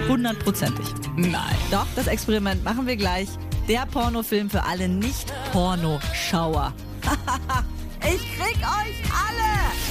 Hundertprozentig. 0.08 0.86
Nein. 1.16 1.56
Doch, 1.70 1.86
das 1.96 2.06
Experiment 2.06 2.64
machen 2.64 2.86
wir 2.86 2.96
gleich. 2.96 3.28
Der 3.68 3.86
Pornofilm 3.86 4.48
für 4.48 4.62
alle 4.64 4.88
Nicht-Pornoschauer. 4.88 6.72
ich 8.00 8.38
krieg 8.38 8.56
euch 8.56 9.02
alle! 9.12 9.42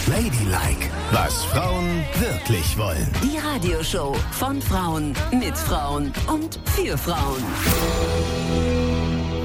Ladylike, 0.08 0.90
was 1.12 1.44
Frauen 1.46 2.04
wirklich 2.20 2.78
wollen. 2.78 3.08
Die 3.24 3.38
Radioshow 3.38 4.16
von 4.32 4.62
Frauen, 4.62 5.14
mit 5.32 5.58
Frauen 5.58 6.12
und 6.28 6.60
für 6.76 6.98
Frauen. 6.98 7.44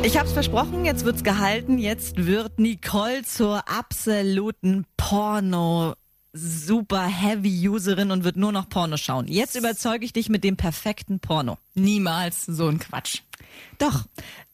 Ich 0.07 0.17
hab's 0.17 0.31
versprochen, 0.31 0.85
jetzt 0.85 1.05
wird's 1.05 1.25
gehalten. 1.25 1.79
Jetzt 1.79 2.27
wird 2.27 2.61
Nicole 2.61 3.25
zur 3.25 3.69
absoluten 3.69 4.87
Porno. 4.97 5.95
Super 6.33 7.09
Heavy 7.09 7.69
Userin 7.69 8.13
und 8.13 8.23
wird 8.23 8.37
nur 8.37 8.53
noch 8.53 8.69
Porno 8.69 8.99
schauen. 8.99 9.27
Jetzt 9.27 9.57
überzeuge 9.57 10.05
ich 10.05 10.13
dich 10.13 10.29
mit 10.29 10.45
dem 10.45 10.57
perfekten 10.57 11.19
Porno. 11.19 11.59
Niemals 11.75 12.47
so 12.47 12.69
ein 12.69 12.79
Quatsch. 12.79 13.23
Doch, 13.79 14.05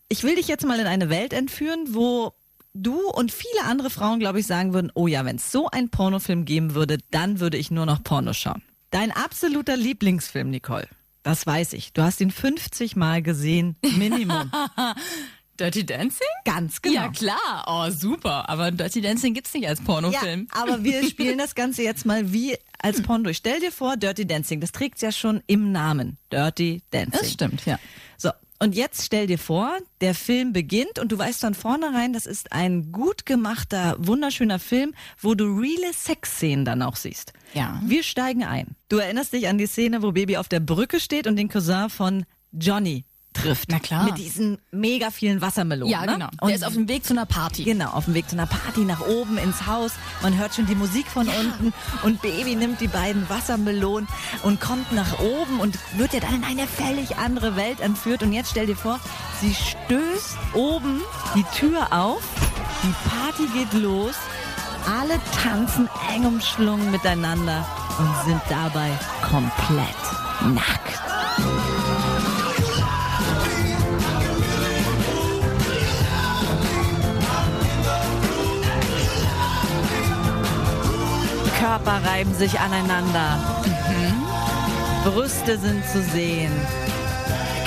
ich 0.09 0.23
will 0.23 0.37
dich 0.37 0.49
jetzt 0.49 0.65
mal 0.65 0.81
in 0.81 0.87
eine 0.87 1.11
Welt 1.11 1.35
entführen, 1.35 1.89
wo 1.91 2.33
du 2.73 3.11
und 3.11 3.31
viele 3.31 3.65
andere 3.67 3.91
Frauen, 3.91 4.21
glaube 4.21 4.41
ich, 4.41 4.47
sagen 4.47 4.73
würden, 4.73 4.91
oh 4.95 5.07
ja, 5.07 5.27
wenn 5.27 5.37
es 5.37 5.53
so 5.53 5.69
einen 5.69 5.91
Pornofilm 5.91 6.47
geben 6.47 6.75
würde, 6.75 6.97
dann 7.11 7.41
würde 7.41 7.59
ich 7.59 7.71
nur 7.71 7.85
noch 7.85 8.03
Porno 8.03 8.33
schauen. 8.33 8.63
Dein 8.91 9.13
absoluter 9.13 9.77
Lieblingsfilm, 9.77 10.49
Nicole. 10.49 10.89
Das 11.23 11.47
weiß 11.47 11.75
ich. 11.75 11.93
Du 11.93 12.01
hast 12.03 12.23
ihn 12.23 12.31
50 12.31 12.97
Mal 12.97 13.23
gesehen, 13.23 13.77
Minimum. 13.99 14.51
Dirty 15.61 15.85
Dancing? 15.85 16.27
Ganz 16.45 16.81
genau. 16.83 16.95
Ja, 17.03 17.09
klar. 17.11 17.65
Oh, 17.67 17.91
super. 17.91 18.49
Aber 18.49 18.71
Dirty 18.71 19.01
Dancing 19.01 19.35
gibt's 19.35 19.53
nicht 19.55 19.69
als 19.69 19.81
Ja, 19.81 19.85
Pornofilm. 19.85 20.49
aber 20.51 20.83
wir 20.83 21.05
spielen 21.09 21.39
das 21.39 21.55
Ganze 21.55 21.83
jetzt 21.83 22.07
mal 22.07 22.33
wie 22.33 22.57
als 22.81 23.03
Porno 23.03 23.25
durch. 23.25 23.37
Stell 23.37 23.61
dir 23.61 23.71
vor, 23.73 23.97
Dirty 23.97 24.27
Dancing, 24.27 24.61
das 24.61 24.73
trägt 24.73 25.01
ja 25.03 25.13
schon 25.13 25.43
im 25.47 25.71
Namen. 25.73 26.19
Dirty 26.33 26.83
Dancing. 26.91 27.13
Das 27.21 27.33
stimmt, 27.33 27.65
ja. 27.67 27.79
So, 28.17 28.31
und 28.59 28.75
jetzt 28.75 29.05
stell 29.05 29.27
dir 29.27 29.39
vor, 29.39 29.77
der 30.01 30.15
Film 30.15 30.53
beginnt 30.53 30.99
und 30.99 31.13
du 31.13 31.19
weißt 31.19 31.41
von 31.41 31.55
vornherein, 31.55 32.13
das 32.13 32.27
ist 32.27 32.53
ein 32.53 32.91
gut 32.93 33.27
gemachter, 33.27 33.97
wunderschöner 33.99 34.59
Film, 34.59 34.95
wo 35.21 35.35
du 35.35 35.45
reale 35.59 35.93
Sexszenen 35.93 36.65
dann 36.65 36.83
auch 36.83 36.97
siehst. 36.97 37.33
Ja. 37.55 37.81
Wir 37.85 38.03
steigen 38.03 38.45
ein. 38.45 38.77
Du 38.89 38.97
erinnerst 38.99 39.33
dich 39.33 39.49
an 39.49 39.59
die 39.59 39.67
Szene, 39.67 40.03
wo 40.03 40.13
Baby 40.13 40.37
auf 40.39 40.49
der 40.49 40.61
Brücke 40.61 40.99
steht 41.01 41.27
und 41.27 41.37
den 41.37 41.49
Cousin 41.49 41.91
von 41.91 42.25
Johnny 42.53 43.05
trifft. 43.33 43.69
Na 43.71 43.79
klar. 43.79 44.05
Mit 44.05 44.19
diesen 44.19 44.59
mega 44.71 45.11
vielen 45.11 45.41
Wassermelonen. 45.41 45.91
Ja, 45.93 46.07
ne? 46.07 46.13
genau. 46.15 46.29
Und 46.41 46.49
Der 46.49 46.57
ist 46.57 46.65
auf 46.65 46.75
dem 46.75 46.89
Weg 46.89 47.05
zu 47.05 47.13
einer 47.13 47.27
Party. 47.27 47.65
Genau, 47.65 47.91
auf 47.91 48.07
dem 48.07 48.15
Weg 48.15 48.29
zu 48.29 48.37
einer 48.37 48.47
Party 48.47 48.81
nach 48.81 49.01
oben 49.07 49.39
ins 49.39 49.67
Haus. 49.67 49.93
Man 50.23 50.39
hört 50.39 50.55
schon 50.55 50.67
die 50.67 50.75
Musik 50.75 51.07
von 51.07 51.29
unten 51.29 51.73
und 52.03 52.23
Baby 52.23 52.55
nimmt 52.57 52.81
die 52.81 52.89
beiden 52.89 53.29
Wassermelonen 53.29 54.09
und 54.43 54.61
kommt 54.61 54.93
nach 54.93 55.19
oben 55.19 55.61
und 55.61 55.79
wird 55.97 56.13
ja 56.15 56.21
dann 56.21 56.35
in 56.37 56.45
eine 56.45 56.67
völlig 56.67 57.17
andere 57.17 57.57
Welt 57.57 57.81
entführt. 57.81 58.23
Und 58.23 58.33
jetzt 58.33 58.51
stell 58.51 58.67
dir 58.67 58.77
vor, 58.77 59.01
sie 59.41 59.55
stößt 59.55 60.37
oben 60.55 61.01
die 61.35 61.45
Tür 61.59 61.93
auf, 61.93 62.23
die 62.83 63.09
Party 63.09 63.59
geht 63.59 63.81
los, 63.81 64.15
alle 64.87 65.21
tanzen 65.43 65.89
eng 66.13 66.27
umschlungen 66.27 66.91
miteinander 66.91 67.67
und 67.99 68.25
sind 68.25 68.41
dabei 68.49 68.91
komplett 69.23 70.03
nackt. 70.55 71.02
Körper 81.63 82.01
reiben 82.05 82.35
sich 82.35 82.59
aneinander. 82.59 83.39
Brüste 85.05 85.57
sind 85.57 85.87
zu 85.87 86.03
sehen. 86.03 86.51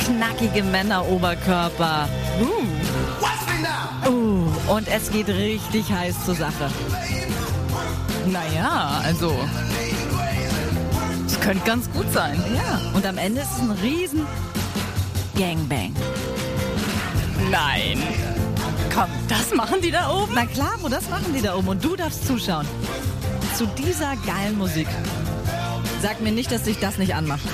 Knackige 0.03 0.63
Männeroberkörper. 0.63 2.09
Uh. 2.41 4.09
Uh. 4.09 4.51
Und 4.67 4.89
es 4.89 5.09
geht 5.09 5.29
richtig 5.29 5.89
heiß 5.93 6.25
zur 6.25 6.35
Sache. 6.35 6.69
Naja, 8.25 8.99
also. 9.05 9.33
Es 11.25 11.39
könnte 11.39 11.65
ganz 11.65 11.89
gut 11.91 12.11
sein. 12.11 12.37
Ja. 12.53 12.81
Und 12.93 13.05
am 13.05 13.17
Ende 13.17 13.39
ist 13.43 13.51
es 13.53 13.59
ein 13.61 13.71
riesen 13.81 14.27
Gangbang. 15.39 15.95
Nein. 17.49 18.03
Komm, 18.93 19.09
das 19.29 19.53
machen 19.55 19.79
die 19.81 19.91
da 19.91 20.09
oben? 20.09 20.33
Na 20.35 20.45
klar, 20.45 20.73
wo 20.81 20.89
das 20.89 21.09
machen 21.09 21.33
die 21.33 21.41
da 21.41 21.55
oben 21.55 21.69
und 21.69 21.83
du 21.83 21.95
darfst 21.95 22.27
zuschauen. 22.27 22.67
Zu 23.57 23.65
dieser 23.67 24.17
geilen 24.17 24.57
Musik. 24.57 24.87
Sag 26.01 26.19
mir 26.19 26.33
nicht, 26.33 26.51
dass 26.51 26.63
dich 26.63 26.77
das 26.79 26.97
nicht 26.97 27.15
anmacht. 27.15 27.45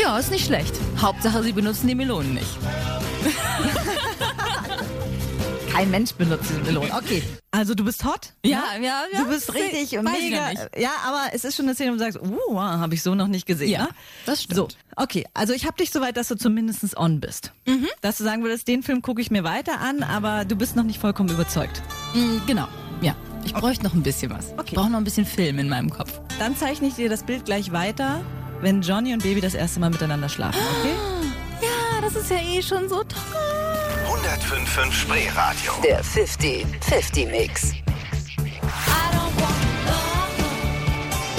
Ja, 0.00 0.18
ist 0.18 0.32
nicht 0.32 0.46
schlecht. 0.46 0.74
Hauptsache, 1.00 1.44
sie 1.44 1.52
benutzen 1.52 1.86
die 1.86 1.94
Melonen 1.94 2.34
nicht. 2.34 2.46
Kein 5.72 5.90
Mensch 5.90 6.14
benutzt 6.14 6.48
diese 6.48 6.60
Melone. 6.60 6.90
Okay. 6.92 7.22
Also 7.52 7.74
du 7.74 7.84
bist 7.84 8.04
hot? 8.04 8.32
Ja, 8.44 8.64
ja, 8.80 9.04
ja. 9.12 9.20
Du 9.20 9.28
bist 9.28 9.54
richtig 9.54 9.92
ich 9.92 10.02
mega. 10.02 10.50
Ja, 10.76 10.90
aber 11.06 11.26
es 11.32 11.44
ist 11.44 11.54
schon 11.54 11.66
eine 11.66 11.74
Szene, 11.74 11.92
wo 11.92 11.96
du 11.96 12.00
sagst, 12.00 12.18
uh, 12.18 12.58
habe 12.58 12.94
ich 12.94 13.02
so 13.02 13.14
noch 13.14 13.28
nicht 13.28 13.46
gesehen. 13.46 13.70
Ja, 13.70 13.84
ne? 13.84 13.88
das 14.24 14.42
stimmt. 14.42 14.56
So, 14.56 14.68
okay. 14.96 15.26
Also 15.34 15.52
ich 15.52 15.66
habe 15.66 15.76
dich 15.76 15.90
so 15.90 16.00
weit, 16.00 16.16
dass 16.16 16.28
du 16.28 16.36
zumindest 16.36 16.96
on 16.96 17.20
bist. 17.20 17.52
Mhm. 17.66 17.88
Dass 18.00 18.18
du 18.18 18.24
sagen 18.24 18.42
würdest, 18.42 18.66
den 18.66 18.82
Film 18.82 19.02
gucke 19.02 19.20
ich 19.20 19.30
mir 19.30 19.44
weiter 19.44 19.80
an, 19.80 20.02
aber 20.02 20.44
du 20.44 20.56
bist 20.56 20.76
noch 20.76 20.84
nicht 20.84 21.00
vollkommen 21.00 21.28
überzeugt. 21.28 21.82
Mm, 22.14 22.38
genau, 22.46 22.68
ja. 23.02 23.14
Ich 23.46 23.54
bräuchte 23.54 23.84
noch 23.84 23.94
ein 23.94 24.02
bisschen 24.02 24.30
was. 24.32 24.52
Okay. 24.54 24.64
Ich 24.66 24.74
brauche 24.74 24.90
noch 24.90 24.98
ein 24.98 25.04
bisschen 25.04 25.24
Film 25.24 25.58
in 25.60 25.68
meinem 25.68 25.88
Kopf. 25.88 26.20
Dann 26.38 26.56
zeichne 26.56 26.88
ich 26.88 26.94
dir 26.94 27.08
das 27.08 27.22
Bild 27.22 27.44
gleich 27.44 27.70
weiter, 27.70 28.20
wenn 28.60 28.82
Johnny 28.82 29.12
und 29.12 29.22
Baby 29.22 29.40
das 29.40 29.54
erste 29.54 29.78
Mal 29.78 29.90
miteinander 29.90 30.28
schlafen, 30.28 30.60
okay? 30.80 30.94
Ja, 31.62 32.00
das 32.00 32.16
ist 32.16 32.28
ja 32.30 32.38
eh 32.38 32.60
schon 32.60 32.88
so 32.88 32.96
toll. 33.04 33.20
105.5 34.08 34.92
Spreeradio. 34.92 35.72
Der 35.84 36.02
50-50-Mix. 36.02 37.72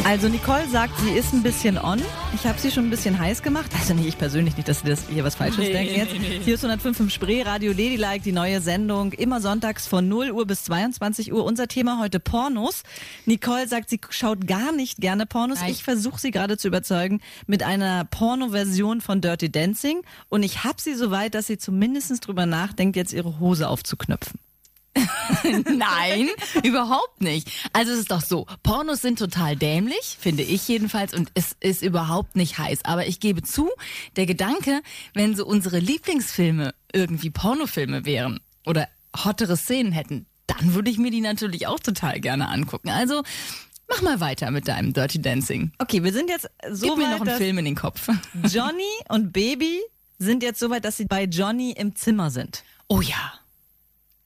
Also 0.07 0.29
Nicole 0.29 0.65
sagt, 0.69 0.97
sie 1.01 1.09
ist 1.09 1.33
ein 1.33 1.43
bisschen 1.43 1.77
on. 1.77 2.01
Ich 2.33 2.47
habe 2.47 2.57
sie 2.57 2.71
schon 2.71 2.85
ein 2.85 2.89
bisschen 2.89 3.19
heiß 3.19 3.43
gemacht. 3.43 3.69
Also 3.77 3.93
nicht 3.93 4.07
ich 4.07 4.17
persönlich, 4.17 4.55
nicht, 4.55 4.69
dass 4.69 4.79
sie 4.79 4.87
das 4.87 5.09
hier 5.09 5.25
was 5.25 5.35
Falsches 5.35 5.57
Nee, 5.57 5.73
denken 5.73 5.95
jetzt. 5.95 6.13
nee, 6.13 6.19
nee. 6.19 6.39
Hier 6.41 6.53
ist 6.53 6.63
105 6.63 7.01
im 7.01 7.09
Spree, 7.09 7.41
Radio 7.41 7.71
Ladylike, 7.71 8.21
die 8.23 8.31
neue 8.31 8.61
Sendung. 8.61 9.11
Immer 9.11 9.41
sonntags 9.41 9.85
von 9.85 10.07
0 10.07 10.31
Uhr 10.31 10.47
bis 10.47 10.63
22 10.63 11.33
Uhr. 11.33 11.43
Unser 11.43 11.67
Thema 11.67 11.99
heute 11.99 12.21
Pornos. 12.21 12.83
Nicole 13.25 13.67
sagt, 13.67 13.89
sie 13.89 13.99
schaut 14.09 14.47
gar 14.47 14.71
nicht 14.71 15.01
gerne 15.01 15.25
Pornos. 15.25 15.59
Nein. 15.59 15.71
Ich 15.71 15.83
versuche 15.83 16.21
sie 16.21 16.31
gerade 16.31 16.57
zu 16.57 16.69
überzeugen 16.69 17.19
mit 17.45 17.63
einer 17.63 18.05
Porno-Version 18.05 19.01
von 19.01 19.19
Dirty 19.19 19.51
Dancing. 19.51 20.03
Und 20.29 20.43
ich 20.43 20.63
habe 20.63 20.79
sie 20.79 20.93
so 20.93 21.11
weit, 21.11 21.35
dass 21.35 21.47
sie 21.47 21.57
zumindest 21.57 22.25
drüber 22.25 22.45
nachdenkt, 22.45 22.95
jetzt 22.95 23.11
ihre 23.11 23.41
Hose 23.41 23.67
aufzuknöpfen. 23.67 24.39
Nein, 25.43 26.29
überhaupt 26.63 27.21
nicht. 27.21 27.49
Also 27.73 27.91
es 27.91 27.99
ist 27.99 28.11
doch 28.11 28.21
so, 28.21 28.45
Pornos 28.63 29.01
sind 29.01 29.19
total 29.19 29.55
dämlich, 29.55 30.17
finde 30.19 30.43
ich 30.43 30.67
jedenfalls, 30.67 31.13
und 31.13 31.29
es 31.33 31.55
ist 31.59 31.81
überhaupt 31.81 32.35
nicht 32.35 32.57
heiß. 32.57 32.85
Aber 32.85 33.07
ich 33.07 33.19
gebe 33.19 33.43
zu, 33.43 33.69
der 34.15 34.25
Gedanke, 34.25 34.81
wenn 35.13 35.35
so 35.35 35.45
unsere 35.45 35.79
Lieblingsfilme 35.79 36.73
irgendwie 36.93 37.29
Pornofilme 37.29 38.05
wären 38.05 38.39
oder 38.65 38.87
hottere 39.23 39.57
Szenen 39.57 39.91
hätten, 39.91 40.25
dann 40.47 40.73
würde 40.73 40.89
ich 40.89 40.97
mir 40.97 41.11
die 41.11 41.21
natürlich 41.21 41.67
auch 41.67 41.79
total 41.79 42.19
gerne 42.19 42.47
angucken. 42.47 42.89
Also 42.89 43.23
mach 43.87 44.01
mal 44.01 44.19
weiter 44.19 44.51
mit 44.51 44.67
deinem 44.67 44.93
Dirty 44.93 45.21
Dancing. 45.21 45.71
Okay, 45.79 46.03
wir 46.03 46.13
sind 46.13 46.29
jetzt 46.29 46.49
so 46.71 46.87
Gib 46.87 46.97
mir 46.97 47.03
weit, 47.03 47.19
noch 47.19 47.27
einen 47.27 47.37
Film 47.37 47.57
in 47.57 47.65
den 47.65 47.75
Kopf. 47.75 48.07
Johnny 48.49 48.83
und 49.09 49.33
Baby 49.33 49.81
sind 50.19 50.43
jetzt 50.43 50.59
so 50.59 50.69
weit, 50.69 50.85
dass 50.85 50.97
sie 50.97 51.05
bei 51.05 51.25
Johnny 51.25 51.71
im 51.71 51.95
Zimmer 51.95 52.31
sind. 52.31 52.63
Oh 52.87 53.01
ja. 53.01 53.33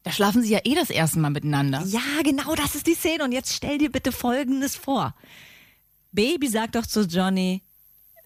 Da 0.03 0.11
schlafen 0.11 0.41
sie 0.41 0.51
ja 0.51 0.59
eh 0.63 0.73
das 0.73 0.89
erste 0.89 1.19
Mal 1.19 1.29
miteinander. 1.29 1.83
Ja, 1.85 2.01
genau, 2.23 2.55
das 2.55 2.75
ist 2.75 2.87
die 2.87 2.95
Szene. 2.95 3.23
Und 3.23 3.31
jetzt 3.31 3.53
stell 3.53 3.77
dir 3.77 3.91
bitte 3.91 4.11
Folgendes 4.11 4.75
vor. 4.75 5.13
Baby 6.11 6.47
sagt 6.47 6.75
doch 6.75 6.85
zu 6.85 7.01
Johnny, 7.01 7.61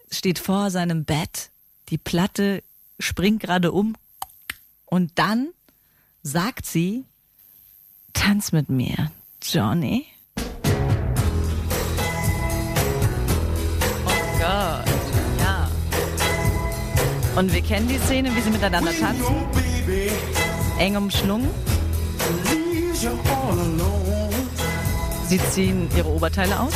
steht 0.10 0.40
vor 0.40 0.72
seinem 0.72 1.06
Bett, 1.06 1.52
die 1.90 1.98
Platte 1.98 2.64
springt 3.00 3.42
gerade 3.42 3.72
um 3.72 3.96
und 4.86 5.12
dann 5.16 5.50
sagt 6.24 6.66
sie 6.66 7.06
Tanz 8.14 8.52
mit 8.52 8.70
mir, 8.70 9.12
Johnny. 9.44 10.08
Oh 14.06 14.40
Gott, 14.40 14.86
ja. 15.40 15.70
Und 17.36 17.54
wir 17.54 17.62
kennen 17.62 17.88
die 17.88 18.00
Szene, 18.00 18.34
wie 18.36 18.42
sie 18.42 18.50
miteinander 18.50 18.94
tanzen. 18.98 20.45
Eng 20.78 20.98
umschlungen. 20.98 21.50
Sie 25.28 25.40
ziehen 25.52 25.90
ihre 25.96 26.08
Oberteile 26.08 26.60
aus. 26.60 26.74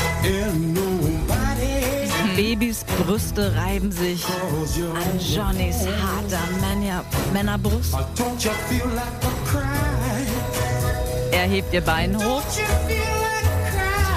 Babys 2.36 2.86
Brüste 2.86 3.53
reiben 3.56 3.91
sich 3.91 4.24
an 4.25 5.20
Johnnys 5.20 5.86
harter 5.86 6.48
Männer, 6.62 7.03
Männerbrust. 7.34 7.94
Er 11.32 11.44
hebt 11.48 11.74
ihr 11.74 11.82
Bein 11.82 12.15
hoch, 12.18 12.41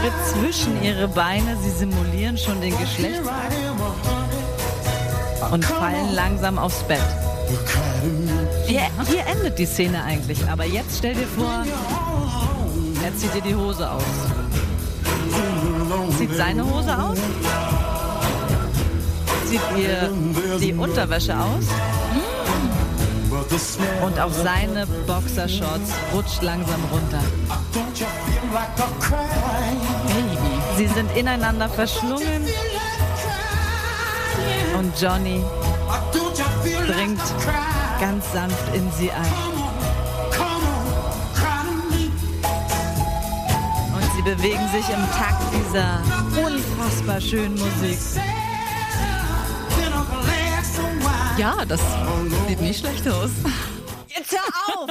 tritt 0.00 0.12
zwischen 0.32 0.82
ihre 0.82 1.08
Beine. 1.08 1.56
Sie 1.62 1.70
simulieren 1.70 2.38
schon 2.38 2.60
den 2.60 2.78
Geschlechtsakt 2.78 3.54
und 5.50 5.64
fallen 5.64 6.14
langsam 6.14 6.58
aufs 6.58 6.82
Bett. 6.84 7.00
Hier, 8.72 8.88
hier 9.06 9.26
endet 9.26 9.58
die 9.58 9.66
Szene 9.66 10.02
eigentlich, 10.02 10.48
aber 10.48 10.64
jetzt 10.64 10.96
stell 10.96 11.14
dir 11.14 11.26
vor, 11.26 11.62
er 13.04 13.16
zieht 13.18 13.34
ihr 13.34 13.42
die 13.42 13.54
Hose 13.54 13.90
aus. 13.90 14.02
Zieht 16.16 16.34
seine 16.34 16.64
Hose 16.64 16.98
aus? 16.98 17.18
Zieht 19.44 19.60
ihr 19.76 20.10
die 20.58 20.72
Unterwäsche 20.72 21.38
aus? 21.38 21.66
Und 24.06 24.18
auch 24.18 24.32
seine 24.32 24.86
Boxershorts 25.06 25.90
rutscht 26.14 26.40
langsam 26.40 26.80
runter. 26.90 27.20
Sie 30.78 30.86
sind 30.86 31.14
ineinander 31.14 31.68
verschlungen 31.68 32.46
und 34.78 34.98
Johnny 34.98 35.44
dringt 36.86 37.20
ganz 38.02 38.32
sanft 38.32 38.74
in 38.74 38.90
sie 38.98 39.12
ein. 39.12 39.32
Und 43.94 44.16
sie 44.16 44.22
bewegen 44.22 44.68
sich 44.72 44.88
im 44.88 45.08
Takt 45.12 45.40
dieser 45.54 46.02
unfassbar 46.44 47.20
schönen 47.20 47.54
Musik. 47.54 47.98
Ja, 51.38 51.64
das 51.64 51.80
sieht 52.48 52.60
nicht 52.60 52.80
schlecht 52.80 53.08
aus. 53.08 53.30
Jetzt 54.08 54.32
hör 54.32 54.74
auf! 54.74 54.90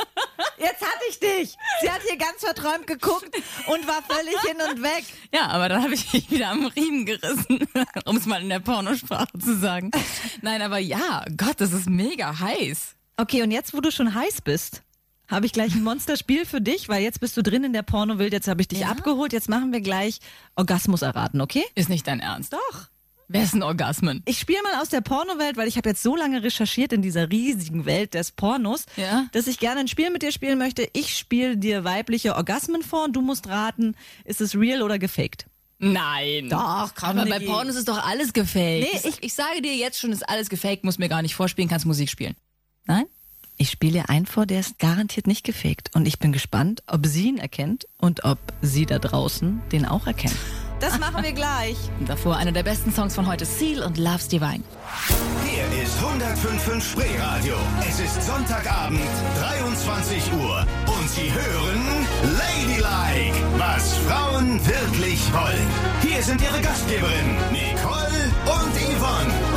Jetzt 0.57 0.81
hatte 0.81 1.03
ich 1.09 1.19
dich! 1.19 1.57
Sie 1.81 1.91
hat 1.91 2.01
hier 2.07 2.17
ganz 2.17 2.39
verträumt 2.39 2.87
geguckt 2.87 3.35
und 3.67 3.87
war 3.87 4.01
völlig 4.07 4.39
hin 4.39 4.57
und 4.71 4.81
weg. 4.81 5.03
Ja, 5.33 5.47
aber 5.47 5.67
dann 5.67 5.83
habe 5.83 5.95
ich 5.95 6.13
mich 6.13 6.31
wieder 6.31 6.49
am 6.49 6.65
Riemen 6.65 7.05
gerissen, 7.05 7.67
um 8.05 8.15
es 8.15 8.25
mal 8.25 8.41
in 8.41 8.47
der 8.47 8.59
Pornosprache 8.59 9.37
zu 9.37 9.57
sagen. 9.57 9.91
Nein, 10.41 10.61
aber 10.61 10.77
ja, 10.77 11.25
Gott, 11.35 11.59
das 11.59 11.73
ist 11.73 11.89
mega 11.89 12.39
heiß. 12.39 12.95
Okay, 13.17 13.41
und 13.43 13.51
jetzt, 13.51 13.73
wo 13.73 13.81
du 13.81 13.91
schon 13.91 14.13
heiß 14.15 14.41
bist, 14.41 14.81
habe 15.27 15.45
ich 15.45 15.53
gleich 15.53 15.73
ein 15.75 15.83
Monsterspiel 15.83 16.45
für 16.45 16.59
dich, 16.61 16.89
weil 16.89 17.03
jetzt 17.03 17.19
bist 17.19 17.37
du 17.37 17.43
drin 17.43 17.63
in 17.63 17.73
der 17.73 17.83
Pornowelt, 17.83 18.33
jetzt 18.33 18.47
habe 18.47 18.61
ich 18.61 18.67
dich 18.67 18.79
Ja? 18.79 18.89
abgeholt, 18.89 19.31
jetzt 19.33 19.47
machen 19.49 19.71
wir 19.71 19.81
gleich 19.81 20.19
Orgasmus 20.55 21.01
erraten, 21.03 21.39
okay? 21.41 21.63
Ist 21.75 21.89
nicht 21.89 22.07
dein 22.07 22.19
Ernst. 22.19 22.53
Doch. 22.53 22.87
Wer 23.33 23.43
ist 23.43 23.53
ein 23.53 23.63
Orgasmen? 23.63 24.23
Ich 24.25 24.39
spiele 24.39 24.61
mal 24.61 24.81
aus 24.81 24.89
der 24.89 24.99
Pornowelt, 24.99 25.55
weil 25.55 25.69
ich 25.69 25.77
habe 25.77 25.87
jetzt 25.87 26.03
so 26.03 26.17
lange 26.17 26.43
recherchiert 26.43 26.91
in 26.91 27.01
dieser 27.01 27.31
riesigen 27.31 27.85
Welt 27.85 28.13
des 28.13 28.31
Pornos, 28.31 28.85
Ja. 28.97 29.27
dass 29.31 29.47
ich 29.47 29.57
gerne 29.59 29.79
ein 29.79 29.87
Spiel 29.87 30.09
mit 30.09 30.21
dir 30.21 30.33
spielen 30.33 30.57
möchte. 30.57 30.89
Ich 30.91 31.15
spiele 31.17 31.55
dir 31.55 31.85
weibliche 31.85 32.35
Orgasmen 32.35 32.81
vor 32.81 33.05
und 33.05 33.13
du 33.13 33.21
musst 33.21 33.47
raten, 33.47 33.95
ist 34.25 34.41
es 34.41 34.53
real 34.53 34.81
oder 34.81 34.99
gefaked? 34.99 35.45
Nein. 35.79 36.49
Doch, 36.49 36.93
komm, 36.93 37.19
Aber 37.19 37.25
bei. 37.25 37.39
Pornos 37.39 37.77
ist 37.77 37.87
doch 37.87 38.05
alles 38.05 38.33
gefaked. 38.33 38.87
Nee, 38.91 38.99
ich, 39.09 39.23
ich 39.23 39.33
sage 39.33 39.61
dir 39.61 39.75
jetzt 39.77 39.97
schon, 39.99 40.11
ist 40.11 40.27
alles 40.27 40.49
gefaked, 40.49 40.83
muss 40.83 40.97
mir 40.99 41.07
gar 41.07 41.21
nicht 41.21 41.33
vorspielen, 41.33 41.69
kannst 41.69 41.85
Musik 41.85 42.09
spielen. 42.09 42.35
Nein? 42.85 43.05
Ich 43.57 43.69
spiele 43.69 44.01
dir 44.01 44.09
einen 44.09 44.25
vor, 44.25 44.45
der 44.45 44.59
ist 44.59 44.79
garantiert 44.79 45.27
nicht 45.27 45.43
gefaked. 45.43 45.91
Und 45.93 46.07
ich 46.07 46.17
bin 46.17 46.31
gespannt, 46.31 46.81
ob 46.87 47.05
sie 47.05 47.29
ihn 47.29 47.37
erkennt 47.37 47.85
und 47.99 48.23
ob 48.23 48.39
sie 48.61 48.87
da 48.87 48.97
draußen 48.97 49.61
den 49.71 49.85
auch 49.85 50.07
erkennt. 50.07 50.35
Das 50.79 50.97
machen 50.97 51.23
wir 51.23 51.31
gleich. 51.31 51.77
Und 51.99 52.09
davor 52.09 52.37
einer 52.37 52.51
der 52.51 52.63
besten 52.63 52.91
Songs 52.91 53.13
von 53.13 53.27
heute, 53.27 53.45
Seal 53.45 53.83
und 53.83 53.99
Love's 53.99 54.27
Divine. 54.29 54.63
Hier 55.45 55.83
ist 55.83 55.95
105.5 55.99 56.81
Spreeradio. 56.81 57.53
Es 57.87 57.99
ist 57.99 58.25
Sonntagabend, 58.25 58.99
23 59.39 60.33
Uhr. 60.33 60.65
Und 60.87 61.09
Sie 61.09 61.31
hören 61.31 62.07
Ladylike, 62.39 63.37
was 63.59 63.95
Frauen 63.99 64.59
wirklich 64.65 65.21
wollen. 65.31 65.67
Hier 66.01 66.23
sind 66.23 66.41
Ihre 66.41 66.61
Gastgeberinnen, 66.61 67.37
Nicole 67.51 68.31
und 68.45 68.73
Yvonne. 68.73 69.50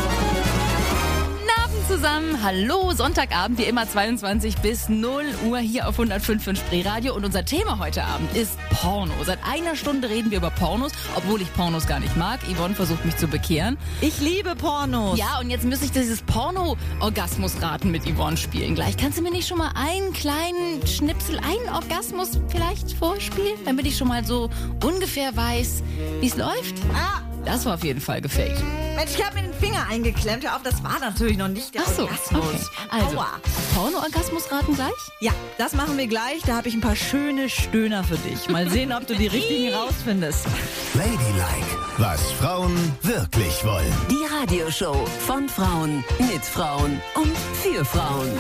Zusammen. 1.88 2.42
Hallo, 2.42 2.92
Sonntagabend, 2.92 3.59
wie 3.59 3.64
immer 3.64 3.87
22 3.87 4.57
bis 4.57 4.88
0 4.88 5.23
Uhr 5.47 5.59
hier 5.59 5.87
auf 5.87 5.99
105.5 5.99 6.57
Spreeradio. 6.57 7.14
Und 7.14 7.27
unser 7.27 7.44
Thema 7.44 7.79
heute 7.79 8.05
Abend 8.05 8.35
ist 8.35 8.59
Porno. 8.70 9.12
Seit 9.25 9.38
einer 9.44 9.77
Stunde 9.77 10.09
reden 10.09 10.31
wir 10.31 10.38
über 10.38 10.51
Pornos, 10.51 10.92
obwohl 11.14 11.42
ich 11.42 11.53
Pornos 11.53 11.87
gar 11.87 12.01
nicht 12.01 12.16
mag. 12.16 12.40
Yvonne 12.51 12.75
versucht 12.75 13.05
mich 13.05 13.16
zu 13.18 13.27
bekehren. 13.27 13.77
Ich 14.01 14.18
liebe 14.20 14.57
Pornos. 14.57 15.18
Ja, 15.18 15.38
und 15.40 15.51
jetzt 15.51 15.64
müsste 15.64 15.85
ich 15.85 15.92
dieses 15.92 16.23
Porno-Orgasmus-Raten 16.23 17.90
mit 17.90 18.05
Yvonne 18.07 18.38
spielen. 18.38 18.75
Gleich 18.75 18.97
kannst 18.97 19.18
du 19.18 19.23
mir 19.23 19.31
nicht 19.31 19.47
schon 19.47 19.59
mal 19.59 19.73
einen 19.75 20.14
kleinen 20.14 20.87
Schnipsel, 20.87 21.38
einen 21.38 21.68
Orgasmus 21.75 22.40
vielleicht 22.49 22.92
vorspielen, 22.92 23.59
damit 23.66 23.87
ich 23.87 23.99
schon 23.99 24.09
mal 24.09 24.25
so 24.25 24.49
ungefähr 24.83 25.37
weiß, 25.37 25.83
wie 26.20 26.27
es 26.27 26.37
läuft? 26.37 26.77
Ah, 26.94 27.20
Das 27.44 27.64
war 27.66 27.74
auf 27.74 27.85
jeden 27.85 28.00
Fall 28.00 28.20
gefaked. 28.20 28.62
Mensch, 28.96 29.11
ich 29.18 29.24
habe 29.24 29.37
mir 29.37 29.42
den 29.42 29.54
Finger 29.54 29.87
eingeklemmt. 29.90 30.44
Hör 30.44 30.57
auf, 30.57 30.62
das 30.62 30.83
war 30.83 30.98
natürlich 31.00 31.37
noch 31.37 31.48
nicht 31.48 31.74
der 31.74 31.83
Ach 31.85 31.92
so, 31.92 32.02
Orgasmus. 32.02 32.44
okay. 32.44 32.66
Also, 32.90 33.16
Aua. 33.18 33.26
Porno-Orgasmus-Raten 33.74 34.74
gleich? 34.76 34.92
Ja, 35.20 35.33
das 35.59 35.72
machen 35.74 35.98
wir 35.98 36.07
gleich. 36.07 36.42
Da 36.46 36.57
habe 36.57 36.68
ich 36.68 36.74
ein 36.74 36.80
paar 36.80 36.96
schöne 36.96 37.48
Stöhner 37.48 38.04
für 38.04 38.16
dich. 38.18 38.48
Mal 38.48 38.70
sehen, 38.70 38.92
ob 38.92 39.07
du 39.07 39.14
die 39.14 39.26
richtigen 39.26 39.74
rausfindest. 39.74 40.46
Ladylike, 40.94 41.76
was 41.98 42.22
Frauen 42.33 42.76
wirklich 43.02 43.64
wollen. 43.64 43.92
Die 44.11 44.24
Radioshow 44.33 45.04
von 45.26 45.48
Frauen, 45.48 46.04
mit 46.20 46.44
Frauen 46.44 47.00
und 47.16 47.37
für 47.62 47.85
Frauen. 47.85 48.30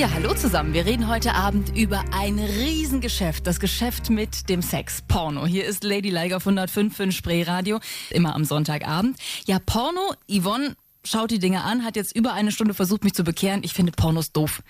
Ja, 0.00 0.10
hallo 0.14 0.32
zusammen. 0.32 0.72
Wir 0.72 0.86
reden 0.86 1.08
heute 1.08 1.34
Abend 1.34 1.76
über 1.76 2.02
ein 2.12 2.38
Riesengeschäft. 2.38 3.46
Das 3.46 3.60
Geschäft 3.60 4.08
mit 4.08 4.48
dem 4.48 4.62
Sex. 4.62 5.02
Porno. 5.06 5.44
Hier 5.44 5.66
ist 5.66 5.84
Lady 5.84 6.08
Liger 6.08 6.38
auf 6.38 6.46
105 6.46 7.14
Spreeradio. 7.14 7.80
Immer 8.08 8.34
am 8.34 8.46
Sonntagabend. 8.46 9.18
Ja, 9.44 9.58
Porno. 9.58 10.14
Yvonne 10.26 10.74
schaut 11.04 11.30
die 11.30 11.38
Dinge 11.38 11.64
an, 11.64 11.84
hat 11.84 11.96
jetzt 11.96 12.16
über 12.16 12.32
eine 12.32 12.50
Stunde 12.50 12.72
versucht, 12.72 13.04
mich 13.04 13.12
zu 13.12 13.24
bekehren. 13.24 13.60
Ich 13.62 13.74
finde 13.74 13.92
Pornos 13.92 14.32
doof. 14.32 14.62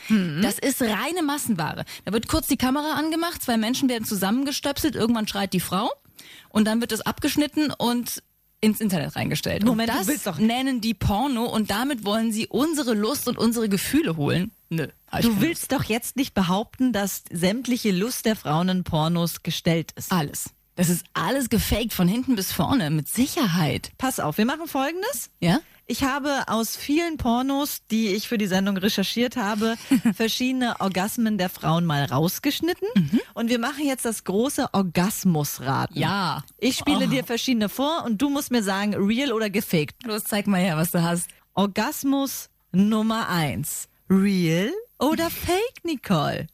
Das 0.42 0.58
ist 0.58 0.82
reine 0.82 1.22
Massenware. 1.24 1.84
Da 2.04 2.12
wird 2.12 2.26
kurz 2.26 2.48
die 2.48 2.56
Kamera 2.56 2.94
angemacht, 2.94 3.40
zwei 3.40 3.56
Menschen 3.56 3.88
werden 3.88 4.06
zusammengestöpselt, 4.06 4.96
irgendwann 4.96 5.28
schreit 5.28 5.52
die 5.52 5.60
Frau 5.60 5.92
und 6.48 6.64
dann 6.64 6.80
wird 6.80 6.90
es 6.90 7.02
abgeschnitten 7.02 7.72
und 7.78 8.20
ins 8.60 8.80
Internet 8.80 9.14
reingestellt. 9.14 9.64
Moment, 9.64 9.90
und 9.90 10.08
das 10.08 10.38
nennen 10.38 10.80
die 10.80 10.92
Porno 10.92 11.44
und 11.44 11.70
damit 11.70 12.04
wollen 12.04 12.32
sie 12.32 12.48
unsere 12.48 12.94
Lust 12.94 13.28
und 13.28 13.38
unsere 13.38 13.68
Gefühle 13.68 14.16
holen. 14.16 14.50
Nö. 14.68 14.88
Hab 15.10 15.20
ich 15.20 15.26
Du 15.26 15.40
willst 15.40 15.72
doch 15.72 15.84
jetzt 15.84 16.16
nicht 16.16 16.34
behaupten, 16.34 16.92
dass 16.92 17.24
sämtliche 17.32 17.90
Lust 17.92 18.26
der 18.26 18.36
Frauen 18.36 18.68
in 18.68 18.84
Pornos 18.84 19.42
gestellt 19.42 19.92
ist. 19.96 20.12
Alles. 20.12 20.50
Das 20.76 20.88
ist 20.88 21.04
alles 21.12 21.50
gefaked 21.50 21.92
von 21.92 22.08
hinten 22.08 22.36
bis 22.36 22.52
vorne, 22.52 22.88
mit 22.90 23.06
Sicherheit. 23.08 23.90
Pass 23.98 24.18
auf, 24.18 24.38
wir 24.38 24.46
machen 24.46 24.66
folgendes. 24.66 25.28
Ja? 25.40 25.60
Ich 25.86 26.04
habe 26.04 26.44
aus 26.46 26.76
vielen 26.76 27.16
Pornos, 27.16 27.80
die 27.90 28.08
ich 28.14 28.28
für 28.28 28.38
die 28.38 28.46
Sendung 28.46 28.76
recherchiert 28.78 29.36
habe, 29.36 29.76
verschiedene 30.14 30.80
Orgasmen 30.80 31.36
der 31.36 31.50
Frauen 31.50 31.84
mal 31.84 32.04
rausgeschnitten. 32.04 32.86
Und 33.34 33.50
wir 33.50 33.58
machen 33.58 33.84
jetzt 33.84 34.04
das 34.04 34.24
große 34.24 34.68
Orgasmusraten. 34.72 35.98
Ja. 35.98 36.44
Ich 36.58 36.76
spiele 36.78 37.06
Oh. 37.06 37.10
dir 37.10 37.24
verschiedene 37.24 37.68
vor 37.68 38.04
und 38.06 38.22
du 38.22 38.30
musst 38.30 38.50
mir 38.50 38.62
sagen, 38.62 38.94
real 38.94 39.32
oder 39.32 39.50
gefaked. 39.50 40.04
Los, 40.06 40.24
zeig 40.24 40.46
mal 40.46 40.60
her, 40.60 40.76
was 40.76 40.92
du 40.92 41.02
hast. 41.02 41.28
Orgasmus 41.54 42.48
Nummer 42.72 43.28
eins. 43.28 43.88
Real 44.08 44.70
oder 45.00 45.30
fake, 45.30 45.84
Nicole? 45.84 46.46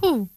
Puh. 0.00 0.28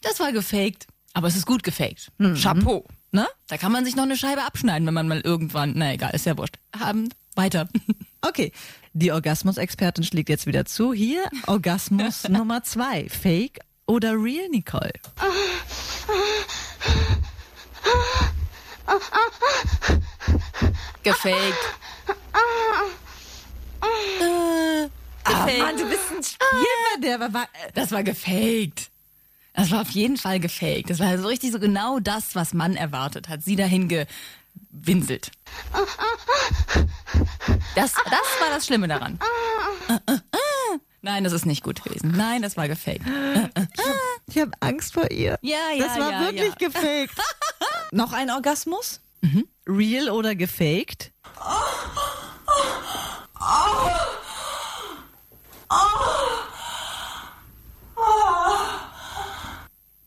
Das 0.00 0.20
war 0.20 0.32
gefaked. 0.32 0.86
Aber 1.14 1.28
es 1.28 1.36
ist 1.36 1.46
gut 1.46 1.62
gefaked. 1.62 2.10
Chapeau. 2.40 2.86
Ne? 3.10 3.26
Da 3.48 3.58
kann 3.58 3.72
man 3.72 3.84
sich 3.84 3.94
noch 3.94 4.04
eine 4.04 4.16
Scheibe 4.16 4.42
abschneiden, 4.42 4.86
wenn 4.86 4.94
man 4.94 5.08
mal 5.08 5.20
irgendwann. 5.20 5.74
Na 5.76 5.92
egal, 5.92 6.14
ist 6.14 6.24
ja 6.26 6.36
wurscht. 6.38 6.56
Haben 6.78 7.08
weiter. 7.34 7.68
Okay, 8.24 8.52
die 8.92 9.10
Orgasmus-Expertin 9.10 10.04
schlägt 10.04 10.28
jetzt 10.28 10.46
wieder 10.46 10.64
zu. 10.64 10.92
Hier 10.92 11.24
Orgasmus 11.48 12.28
Nummer 12.28 12.62
zwei. 12.62 13.08
Fake 13.08 13.58
oder 13.86 14.12
real, 14.12 14.48
Nicole? 14.48 14.92
Gefaked. 21.02 21.58
Äh, 24.20 24.88
gefaked. 25.24 25.58
Mann, 25.58 25.76
du 25.76 25.88
bist 25.88 26.02
ein 26.10 26.22
Spielverderber. 26.22 27.34
War- 27.34 27.48
Das 27.74 27.90
war 27.90 28.02
gefaked. 28.02 28.90
Das 29.54 29.70
war 29.70 29.82
auf 29.82 29.90
jeden 29.90 30.16
Fall 30.16 30.40
gefaked. 30.40 30.88
Das 30.90 30.98
war 30.98 31.18
so 31.18 31.28
richtig 31.28 31.52
so 31.52 31.58
genau 31.58 31.98
das, 31.98 32.34
was 32.34 32.54
man 32.54 32.74
erwartet 32.76 33.28
hat. 33.28 33.42
Sie 33.42 33.56
dahin 33.56 33.88
gewinselt. 33.88 35.30
Das, 37.74 37.92
das 37.92 38.40
war 38.40 38.48
das 38.54 38.66
Schlimme 38.66 38.88
daran. 38.88 39.18
Nein, 41.02 41.24
das 41.24 41.32
ist 41.32 41.46
nicht 41.46 41.64
gut 41.64 41.82
gewesen. 41.82 42.12
Nein, 42.16 42.42
das 42.42 42.56
war 42.56 42.68
gefaked. 42.68 43.02
Ich 44.28 44.38
habe 44.38 44.52
Angst 44.60 44.94
vor 44.94 45.10
ihr. 45.10 45.36
Ja, 45.42 45.58
ja, 45.76 45.84
Das 45.86 45.98
war 45.98 46.12
ja, 46.12 46.20
wirklich 46.20 46.54
ja. 46.60 46.68
gefaked. 46.68 47.20
Noch 47.90 48.12
ein 48.12 48.30
Orgasmus? 48.30 49.00
Real 49.66 50.10
oder 50.10 50.34
gefaked? 50.36 51.12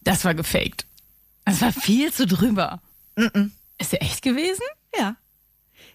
Das 0.04 0.24
war 0.24 0.34
gefaked. 0.34 0.86
Das 1.46 1.62
war 1.62 1.72
viel 1.74 2.14
zu 2.14 2.26
drüber. 2.26 2.82
Ist 3.78 3.92
der 3.92 4.02
echt 4.02 4.22
gewesen? 4.22 4.64
Ja. 4.98 5.16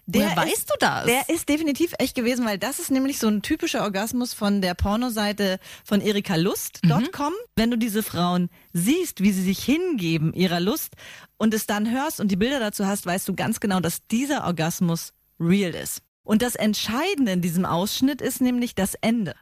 Woher 0.07 0.35
weißt 0.35 0.69
du 0.69 0.73
das? 0.79 1.05
Der 1.05 1.29
ist 1.29 1.47
definitiv 1.47 1.93
echt 1.99 2.15
gewesen, 2.15 2.45
weil 2.45 2.57
das 2.57 2.79
ist 2.79 2.91
nämlich 2.91 3.19
so 3.19 3.27
ein 3.27 3.41
typischer 3.41 3.83
Orgasmus 3.83 4.33
von 4.33 4.61
der 4.61 4.73
Pornoseite 4.73 5.59
von 5.83 6.01
erikalust.com. 6.01 7.33
Wenn 7.55 7.71
du 7.71 7.77
diese 7.77 8.03
Frauen 8.03 8.49
siehst, 8.73 9.21
wie 9.21 9.31
sie 9.31 9.43
sich 9.43 9.63
hingeben 9.63 10.33
ihrer 10.33 10.59
Lust 10.59 10.95
und 11.37 11.53
es 11.53 11.67
dann 11.67 11.89
hörst 11.91 12.19
und 12.19 12.29
die 12.29 12.35
Bilder 12.35 12.59
dazu 12.59 12.85
hast, 12.85 13.05
weißt 13.05 13.27
du 13.27 13.35
ganz 13.35 13.59
genau, 13.59 13.79
dass 13.79 14.05
dieser 14.07 14.45
Orgasmus 14.45 15.13
real 15.39 15.73
ist. 15.75 16.01
Und 16.23 16.41
das 16.41 16.55
Entscheidende 16.55 17.31
in 17.31 17.41
diesem 17.41 17.65
Ausschnitt 17.65 18.21
ist 18.21 18.41
nämlich 18.41 18.75
das 18.75 18.95
Ende. 18.95 19.35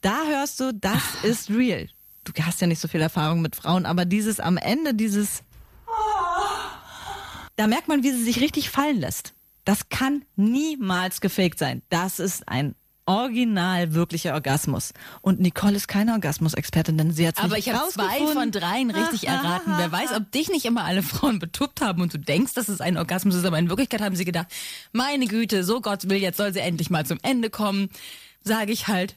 Da 0.00 0.24
hörst 0.26 0.58
du, 0.60 0.72
das 0.74 1.02
ist 1.22 1.50
real. 1.50 1.88
Du 2.24 2.32
hast 2.42 2.60
ja 2.60 2.66
nicht 2.66 2.80
so 2.80 2.88
viel 2.88 3.00
Erfahrung 3.00 3.40
mit 3.40 3.56
Frauen, 3.56 3.86
aber 3.86 4.04
dieses 4.04 4.40
am 4.40 4.56
Ende, 4.56 4.94
dieses 4.94 5.42
da 7.56 7.66
merkt 7.66 7.88
man, 7.88 8.02
wie 8.02 8.10
sie 8.10 8.24
sich 8.24 8.40
richtig 8.40 8.70
fallen 8.70 8.98
lässt. 8.98 9.34
Das 9.64 9.88
kann 9.88 10.24
niemals 10.36 11.20
gefaked 11.20 11.58
sein. 11.58 11.82
Das 11.88 12.18
ist 12.18 12.48
ein 12.48 12.74
original 13.06 13.94
wirklicher 13.94 14.34
Orgasmus. 14.34 14.92
Und 15.20 15.40
Nicole 15.40 15.76
ist 15.76 15.88
keine 15.88 16.12
Orgasmus-Expertin, 16.12 16.96
denn 16.98 17.10
sie 17.10 17.26
hat 17.26 17.38
Aber 17.38 17.56
nicht 17.56 17.66
ich 17.66 17.74
habe 17.74 17.90
zwei 17.90 18.26
von 18.32 18.50
dreien 18.50 18.90
richtig 18.90 19.26
erraten. 19.26 19.74
Wer 19.76 19.90
weiß, 19.90 20.12
ob 20.12 20.30
dich 20.30 20.48
nicht 20.48 20.64
immer 20.64 20.84
alle 20.84 21.02
Frauen 21.02 21.38
betuppt 21.38 21.80
haben 21.80 22.02
und 22.02 22.14
du 22.14 22.18
denkst, 22.18 22.54
dass 22.54 22.68
es 22.68 22.80
ein 22.80 22.96
Orgasmus 22.96 23.34
ist, 23.34 23.44
aber 23.44 23.58
in 23.58 23.68
Wirklichkeit 23.68 24.00
haben 24.00 24.16
sie 24.16 24.24
gedacht, 24.24 24.48
meine 24.92 25.26
Güte, 25.26 25.64
so 25.64 25.80
Gott 25.80 26.08
will, 26.08 26.18
jetzt 26.18 26.36
soll 26.36 26.52
sie 26.52 26.60
endlich 26.60 26.90
mal 26.90 27.04
zum 27.04 27.18
Ende 27.22 27.50
kommen. 27.50 27.88
Sage 28.44 28.72
ich 28.72 28.88
halt. 28.88 29.16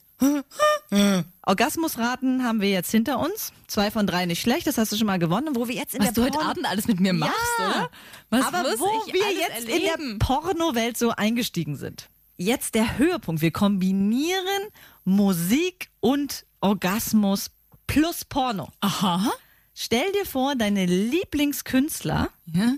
Orgasmusraten 1.46 2.44
haben 2.44 2.62
wir 2.62 2.70
jetzt 2.70 2.92
hinter 2.92 3.20
uns. 3.20 3.52
Zwei 3.68 3.92
von 3.92 4.08
drei 4.08 4.26
nicht 4.26 4.42
schlecht, 4.42 4.68
das 4.68 4.78
hast 4.78 4.92
du 4.92 4.98
schon 4.98 5.08
mal 5.08 5.20
gewonnen. 5.20 5.50
Und 5.50 5.56
Wo 5.56 5.68
wir 5.68 5.76
jetzt 5.76 5.94
in 5.96 6.02
Was 6.02 6.10
du 6.14 6.22
der 6.22 6.26
heute 6.26 6.38
Porno- 6.38 6.52
Abend 6.52 6.66
alles 6.66 6.88
mit 6.88 7.00
mir 7.00 7.14
machst, 7.14 7.36
Ja. 7.60 7.68
oder? 7.68 7.90
Was 8.30 8.46
Aber 8.46 8.64
wo 8.80 8.86
wir 9.12 9.32
jetzt 9.34 9.68
erleben? 9.70 10.04
in 10.14 10.20
der 10.20 10.26
Pornowelt 10.26 10.98
so 10.98 11.12
eingestiegen 11.12 11.76
sind. 11.76 12.10
Jetzt 12.38 12.76
der 12.76 12.98
Höhepunkt. 12.98 13.42
Wir 13.42 13.52
kombinieren 13.52 14.70
Musik 15.06 15.90
und 16.02 16.46
Orgasmus 16.62 17.52
plus 17.88 18.26
Porno. 18.26 18.70
Aha. 18.82 19.32
Stell 19.74 20.12
dir 20.14 20.26
vor, 20.26 20.56
deine 20.56 20.86
Lieblingskünstler 20.86 22.30
Ja. 22.54 22.74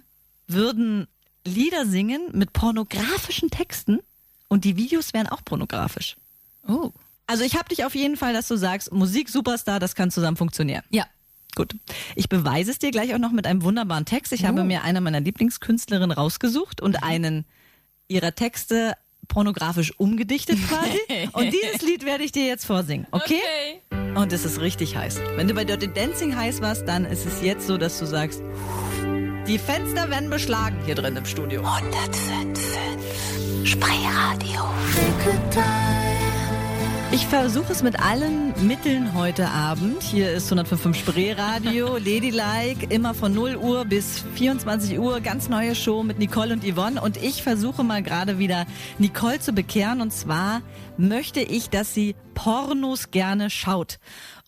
würden 0.48 1.08
Lieder 1.46 1.86
singen 1.86 2.30
mit 2.34 2.52
pornografischen 2.54 3.50
Texten 3.50 4.00
und 4.50 4.66
die 4.66 4.76
Videos 4.76 5.14
wären 5.14 5.28
auch 5.28 5.44
pornografisch. 5.46 6.18
Oh. 6.68 6.92
Also 7.28 7.44
ich 7.44 7.56
habe 7.56 7.70
dich 7.70 7.86
auf 7.86 7.94
jeden 7.94 8.18
Fall, 8.18 8.34
dass 8.34 8.48
du 8.48 8.56
sagst, 8.56 8.92
Musik 8.92 9.30
Superstar, 9.30 9.80
das 9.80 9.94
kann 9.96 10.10
zusammen 10.10 10.38
funktionieren. 10.38 10.84
Ja. 10.90 11.06
Gut. 11.56 11.76
Ich 12.16 12.30
beweise 12.30 12.72
es 12.72 12.80
dir 12.80 12.92
gleich 12.92 13.14
auch 13.16 13.20
noch 13.20 13.32
mit 13.32 13.48
einem 13.48 13.64
wunderbaren 13.64 14.06
Text. 14.06 14.32
Ich 14.32 14.46
habe 14.46 14.64
mir 14.64 14.84
eine 14.84 15.02
meiner 15.02 15.20
Lieblingskünstlerinnen 15.20 16.12
rausgesucht 16.12 16.82
und 16.82 17.04
einen 17.04 17.46
ihrer 18.08 18.36
Texte 18.36 18.94
pornografisch 19.28 19.94
umgedichtet 19.98 20.60
quasi. 20.68 21.00
und 21.34 21.52
dieses 21.52 21.82
Lied 21.82 22.06
werde 22.06 22.24
ich 22.24 22.32
dir 22.32 22.46
jetzt 22.46 22.66
vorsingen, 22.66 23.08
okay? 23.12 23.82
Und 24.16 24.32
es 24.32 24.46
ist 24.46 24.62
richtig 24.62 24.96
heiß. 24.96 25.20
Wenn 25.36 25.48
du 25.48 25.56
bei 25.56 25.66
Dirty 25.66 25.92
Dancing 25.92 26.36
heiß 26.36 26.62
warst, 26.62 26.88
dann 26.88 27.06
ist 27.06 27.26
es 27.26 27.42
jetzt 27.42 27.66
so, 27.66 27.78
dass 27.78 27.98
du 28.00 28.06
sagst, 28.06 28.42
die 29.48 29.58
Fenster 29.58 30.10
werden 30.10 30.30
beschlagen 30.30 30.78
hier 30.86 30.96
drin 30.96 31.16
im 31.16 31.26
Studio. 31.26 31.64
105.5 31.64 33.66
Spreeradio. 33.66 34.62
Ich 37.18 37.26
versuche 37.26 37.72
es 37.72 37.82
mit 37.82 38.00
allen 38.00 38.54
Mitteln 38.68 39.16
heute 39.16 39.50
Abend. 39.50 40.04
Hier 40.04 40.32
ist 40.32 40.54
105.5 40.54 40.94
Spreeradio, 40.94 41.98
Ladylike, 41.98 42.86
immer 42.90 43.16
von 43.16 43.34
0 43.34 43.56
Uhr 43.56 43.86
bis 43.86 44.24
24 44.36 45.00
Uhr. 45.00 45.20
Ganz 45.20 45.50
neue 45.50 45.74
Show 45.74 46.04
mit 46.04 46.20
Nicole 46.20 46.54
und 46.54 46.64
Yvonne. 46.64 47.02
Und 47.02 47.18
ich 47.18 47.42
versuche 47.42 47.84
mal 47.84 48.04
gerade 48.04 48.38
wieder 48.38 48.68
Nicole 49.00 49.40
zu 49.40 49.52
bekehren. 49.52 50.00
Und 50.00 50.14
zwar 50.14 50.62
möchte 50.96 51.40
ich, 51.40 51.72
dass 51.72 51.92
sie 51.92 52.16
Pornos 52.36 53.10
gerne 53.10 53.50
schaut. 53.50 53.98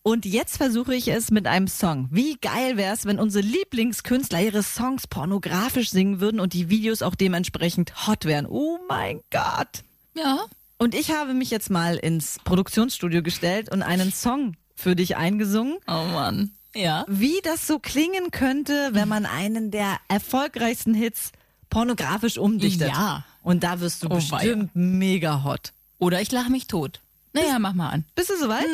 Und 0.04 0.28
jetzt 0.28 0.58
versuche 0.58 0.94
ich 0.94 1.08
es 1.08 1.32
mit 1.32 1.48
einem 1.48 1.68
Song. 1.68 2.08
Wie 2.12 2.38
geil 2.40 2.78
wäre 2.78 2.94
es, 2.94 3.08
wenn 3.08 3.20
unsere 3.20 3.44
Lieblingskünstler 3.44 4.42
ihre 4.42 4.62
Songs 4.62 5.08
pornografisch 5.08 5.90
singen 5.90 6.20
würden 6.20 6.40
und 6.40 6.54
die 6.54 6.70
Videos 6.70 7.02
auch 7.02 7.16
dementsprechend 7.16 8.06
hot 8.06 8.26
wären. 8.26 8.46
Oh 8.46 8.78
mein 8.88 9.22
Gott. 9.32 9.84
Ja. 10.16 10.46
Und 10.82 10.96
ich 10.96 11.12
habe 11.12 11.34
mich 11.34 11.50
jetzt 11.52 11.70
mal 11.70 11.98
ins 11.98 12.38
Produktionsstudio 12.46 13.22
gestellt 13.22 13.70
und 13.70 13.84
einen 13.84 14.14
Song 14.14 14.56
für 14.76 14.96
dich 14.96 15.18
eingesungen, 15.18 15.78
Oh 15.88 16.06
Mann. 16.06 16.52
Ja. 16.74 17.04
wie 17.10 17.42
das 17.44 17.68
so 17.68 17.80
klingen 17.80 18.32
könnte, 18.32 18.92
wenn 18.94 19.10
man 19.10 19.26
einen 19.26 19.72
der 19.72 19.98
erfolgreichsten 20.08 20.94
Hits 20.94 21.34
pornografisch 21.70 22.38
umdichtet. 22.38 22.88
Ja. 22.90 23.26
Und 23.44 23.64
da 23.66 23.82
wirst 23.82 24.04
du 24.04 24.08
Oh, 24.08 24.16
bestimmt 24.16 24.72
mega 24.74 25.44
hot. 25.44 25.74
Oder 25.98 26.22
ich 26.22 26.32
lache 26.32 26.50
mich 26.50 26.68
tot. 26.68 27.02
Naja, 27.34 27.60
mach 27.60 27.74
mal 27.74 27.90
an. 27.90 28.06
Bist 28.16 28.30
du 28.30 28.38
soweit? 28.38 28.66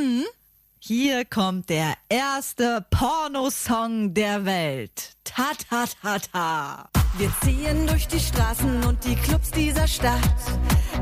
Hier 0.77 1.25
kommt 1.25 1.69
der 1.69 1.95
erste 2.07 2.85
Pornosong 2.91 4.13
der 4.13 4.45
Welt. 4.45 5.15
Ta 5.23 5.49
ta 5.69 5.85
ta 6.03 6.19
ta. 6.19 6.89
Wir 7.17 7.32
ziehen 7.43 7.88
durch 7.88 8.10
die 8.10 8.19
Straßen 8.19 8.84
und 8.84 9.01
die 9.06 9.15
Clubs 9.15 9.49
dieser 9.49 9.88
Stadt. 9.88 10.19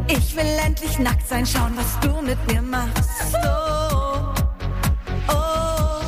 Ich 0.07 0.35
will 0.35 0.45
endlich 0.63 0.99
nackt 0.99 1.27
sein, 1.27 1.43
schauen, 1.43 1.73
was 1.75 1.99
du 2.01 2.21
mit 2.21 2.37
mir 2.47 2.61
machst. 2.61 3.09
Oh, 3.33 4.33
oh. 5.27 6.01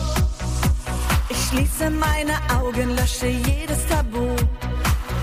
Ich 1.27 1.45
schließe 1.45 1.89
meine 1.89 2.33
Augen, 2.55 2.95
lösche 2.95 3.27
jedes 3.27 3.87
Tabu. 3.87 4.35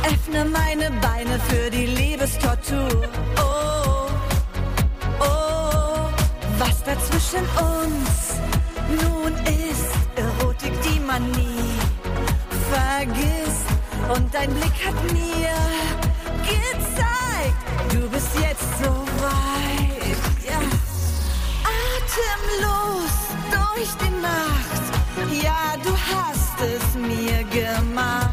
Öffne 0.04 0.44
meine 0.46 0.90
Beine 1.00 1.38
für 1.48 1.70
die 1.70 1.86
Liebestortur. 1.86 3.08
Oh, 3.38 4.08
oh, 5.20 6.10
was 6.58 6.82
da 6.82 6.98
zwischen 6.98 7.46
uns 7.70 8.34
nun 9.00 9.32
ist. 9.46 9.92
Erotik, 10.16 10.72
die 10.82 10.98
man 10.98 11.30
nie 11.30 11.70
vergisst. 12.72 13.81
Und 14.14 14.34
dein 14.34 14.52
Blick 14.52 14.74
hat 14.84 14.94
mir 15.10 15.54
gezeigt, 16.44 17.56
du 17.90 18.10
bist 18.10 18.28
jetzt 18.38 18.68
so 18.82 18.90
weit. 19.22 20.18
Ja. 20.46 20.58
Atemlos 21.96 23.14
durch 23.50 23.88
die 24.02 24.14
Nacht. 24.20 25.42
Ja, 25.42 25.76
du 25.82 25.92
hast 25.96 26.60
es 26.60 26.94
mir 26.94 27.42
gemacht. 27.44 28.28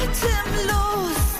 Atemlos 0.00 1.31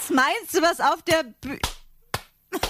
Was 0.00 0.08
meinst 0.08 0.54
du, 0.54 0.62
was 0.62 0.80
auf 0.80 1.02
der 1.02 1.24
Bühne... 1.24 1.58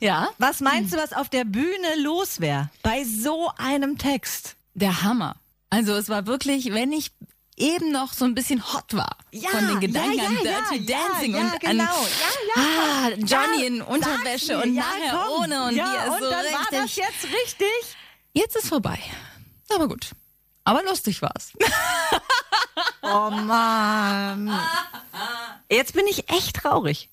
Ja. 0.00 0.28
Was 0.38 0.60
meinst 0.60 0.92
du, 0.92 0.96
was 0.96 1.12
auf 1.12 1.28
der 1.28 1.44
Bühne 1.44 1.96
los 1.98 2.40
wäre? 2.40 2.70
Bei 2.82 3.04
so 3.04 3.50
einem 3.56 3.98
Text. 3.98 4.56
Der 4.74 5.02
Hammer. 5.02 5.36
Also 5.70 5.94
es 5.94 6.08
war 6.08 6.26
wirklich, 6.26 6.72
wenn 6.72 6.92
ich 6.92 7.10
eben 7.56 7.92
noch 7.92 8.12
so 8.12 8.24
ein 8.24 8.34
bisschen 8.34 8.72
hot 8.72 8.94
war 8.94 9.16
Ja, 9.32 9.50
von 9.50 9.66
den 9.66 9.80
Gedanken 9.80 10.16
ja, 10.16 10.24
ja, 10.24 10.30
an 10.30 10.36
Dirty 10.44 10.86
Dancing 10.86 11.34
und 11.34 11.60
genau. 11.60 11.84
an. 11.84 12.06
Ah, 12.56 13.08
Johnny 13.18 13.66
in 13.66 13.82
Unterwäsche 13.82 14.56
und 14.62 14.70
mir. 14.72 14.80
Ja, 14.80 14.82
nachher 14.82 15.24
komm. 15.26 15.42
ohne 15.42 15.64
und 15.64 15.76
ja, 15.76 15.84
wie 15.84 15.96
er 15.96 16.12
und 16.12 16.18
so 16.20 16.30
dann 16.30 16.44
war 16.46 16.66
das 16.70 16.84
richtig. 16.84 16.96
jetzt 16.96 17.24
richtig. 17.24 17.96
Jetzt 18.32 18.56
ist 18.56 18.68
vorbei. 18.68 18.98
Aber 19.68 19.88
gut. 19.88 20.10
Aber 20.64 20.82
lustig 20.84 21.20
war's. 21.22 21.52
Oh 23.02 23.30
Mann. 23.30 24.50
Jetzt 25.70 25.94
bin 25.94 26.06
ich 26.08 26.28
echt 26.30 26.56
traurig. 26.56 27.08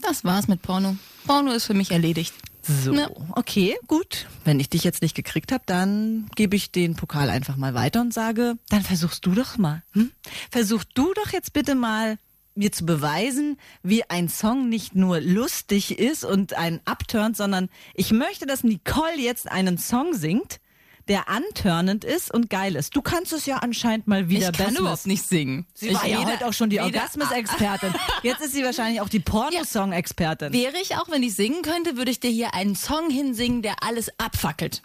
Das 0.00 0.24
war's 0.24 0.48
mit 0.48 0.62
Porno. 0.62 0.96
Porno 1.26 1.52
ist 1.52 1.66
für 1.66 1.74
mich 1.74 1.90
erledigt. 1.90 2.34
So, 2.62 2.92
Ja. 2.92 3.08
okay, 3.36 3.76
gut. 3.86 4.26
Wenn 4.44 4.60
ich 4.60 4.68
dich 4.68 4.84
jetzt 4.84 5.02
nicht 5.02 5.14
gekriegt 5.14 5.50
habe, 5.52 5.62
dann 5.66 6.28
gebe 6.36 6.56
ich 6.56 6.70
den 6.72 6.94
Pokal 6.94 7.30
einfach 7.30 7.56
mal 7.56 7.74
weiter 7.74 8.00
und 8.00 8.12
sage, 8.12 8.56
dann 8.68 8.82
versuchst 8.82 9.24
du 9.26 9.32
doch 9.32 9.56
mal. 9.58 9.82
Hm? 9.92 10.12
Versuch 10.50 10.84
du 10.94 11.12
doch 11.14 11.32
jetzt 11.32 11.52
bitte 11.52 11.74
mal 11.74 12.18
mir 12.54 12.72
zu 12.72 12.84
beweisen, 12.84 13.58
wie 13.82 14.04
ein 14.10 14.28
Song 14.28 14.68
nicht 14.68 14.94
nur 14.94 15.20
lustig 15.20 15.98
ist 15.98 16.24
und 16.24 16.54
einen 16.54 16.80
abturnt, 16.84 17.36
sondern 17.36 17.70
ich 17.94 18.10
möchte, 18.12 18.44
dass 18.46 18.64
Nicole 18.64 19.18
jetzt 19.18 19.50
einen 19.50 19.78
Song 19.78 20.14
singt, 20.14 20.60
der 21.10 21.28
antörnend 21.28 22.04
ist 22.04 22.32
und 22.32 22.48
geil 22.50 22.76
ist. 22.76 22.94
Du 22.94 23.02
kannst 23.02 23.32
es 23.32 23.44
ja 23.44 23.56
anscheinend 23.56 24.06
mal 24.06 24.28
wieder 24.28 24.50
ich 24.50 24.56
kann 24.56 24.68
besser. 24.68 24.80
überhaupt 24.80 25.06
nicht 25.08 25.26
singen. 25.26 25.66
Sie 25.74 25.88
ich 25.88 25.94
war 25.94 26.06
ja 26.06 26.24
heute 26.24 26.46
auch 26.46 26.52
schon 26.52 26.70
die 26.70 26.80
Orgasmus-Expertin. 26.80 27.92
Jetzt 28.22 28.40
ist 28.42 28.52
sie 28.52 28.62
wahrscheinlich 28.62 29.00
auch 29.00 29.08
die 29.08 29.18
Pornosong-Expertin. 29.18 30.52
Wäre 30.52 30.76
ich 30.80 30.94
auch, 30.94 31.08
wenn 31.10 31.24
ich 31.24 31.34
singen 31.34 31.62
könnte, 31.62 31.96
würde 31.96 32.12
ich 32.12 32.20
dir 32.20 32.30
hier 32.30 32.54
einen 32.54 32.76
Song 32.76 33.10
hinsingen, 33.10 33.60
der 33.60 33.82
alles 33.82 34.08
abfackelt. 34.18 34.82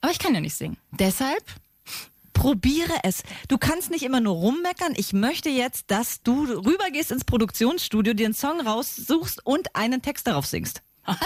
Aber 0.00 0.12
ich 0.12 0.20
kann 0.20 0.32
ja 0.32 0.40
nicht 0.40 0.54
singen. 0.54 0.76
Deshalb 0.92 1.42
Probiere 2.34 2.92
es. 3.04 3.22
Du 3.48 3.58
kannst 3.58 3.90
nicht 3.90 4.02
immer 4.02 4.20
nur 4.20 4.34
rummeckern. 4.34 4.94
Ich 4.96 5.12
möchte 5.12 5.48
jetzt, 5.48 5.90
dass 5.92 6.22
du 6.22 6.44
rübergehst 6.44 7.12
ins 7.12 7.24
Produktionsstudio, 7.24 8.12
dir 8.12 8.26
einen 8.26 8.34
Song 8.34 8.60
raussuchst 8.60 9.46
und 9.46 9.74
einen 9.74 10.02
Text 10.02 10.26
darauf 10.26 10.44
singst. 10.44 10.82
was? 11.06 11.18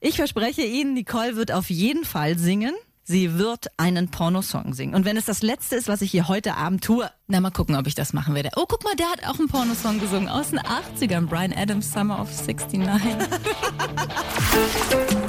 Ich 0.00 0.16
verspreche 0.16 0.62
Ihnen, 0.62 0.94
Nicole 0.94 1.36
wird 1.36 1.50
auf 1.50 1.70
jeden 1.70 2.04
Fall 2.04 2.38
singen. 2.38 2.74
Sie 3.06 3.38
wird 3.38 3.66
einen 3.76 4.08
Pornosong 4.08 4.72
singen. 4.72 4.94
Und 4.94 5.04
wenn 5.04 5.18
es 5.18 5.26
das 5.26 5.42
letzte 5.42 5.76
ist, 5.76 5.88
was 5.88 6.00
ich 6.00 6.10
hier 6.10 6.26
heute 6.26 6.56
Abend 6.56 6.82
tue, 6.82 7.10
Na, 7.26 7.40
mal 7.40 7.50
gucken, 7.50 7.76
ob 7.76 7.86
ich 7.86 7.94
das 7.94 8.14
machen 8.14 8.34
werde. 8.34 8.48
Oh, 8.56 8.64
guck 8.66 8.82
mal, 8.82 8.96
der 8.96 9.10
hat 9.10 9.26
auch 9.26 9.38
einen 9.38 9.48
Pornosong 9.48 10.00
gesungen 10.00 10.28
aus 10.28 10.50
den 10.50 10.60
80ern. 10.60 11.26
Brian 11.26 11.52
Adams, 11.52 11.92
Summer 11.92 12.18
of 12.18 12.30
69. 12.30 13.14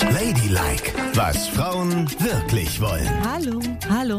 Ladylike, 0.16 0.94
was 1.14 1.50
Frauen 1.50 2.10
wirklich 2.22 2.80
wollen. 2.80 3.10
Hallo, 3.30 3.60
hallo. 3.90 4.18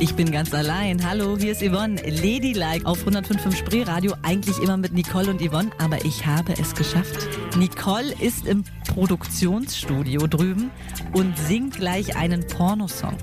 Ich 0.00 0.12
bin 0.16 0.32
ganz 0.32 0.52
allein. 0.52 1.08
Hallo, 1.08 1.38
hier 1.38 1.52
ist 1.52 1.62
Yvonne. 1.62 2.02
Ladylike 2.02 2.84
auf 2.84 3.06
105.5 3.06 3.54
Spree 3.54 3.84
Radio. 3.84 4.14
Eigentlich 4.24 4.58
immer 4.58 4.76
mit 4.76 4.92
Nicole 4.92 5.30
und 5.30 5.40
Yvonne, 5.40 5.70
aber 5.78 6.04
ich 6.04 6.26
habe 6.26 6.52
es 6.60 6.74
geschafft. 6.74 7.28
Nicole 7.56 8.12
ist 8.18 8.44
im 8.44 8.64
Produktionsstudio 8.92 10.26
drüben 10.26 10.72
und 11.12 11.38
singt 11.38 11.76
gleich 11.76 12.16
einen 12.16 12.44
Pornosong. 12.48 13.16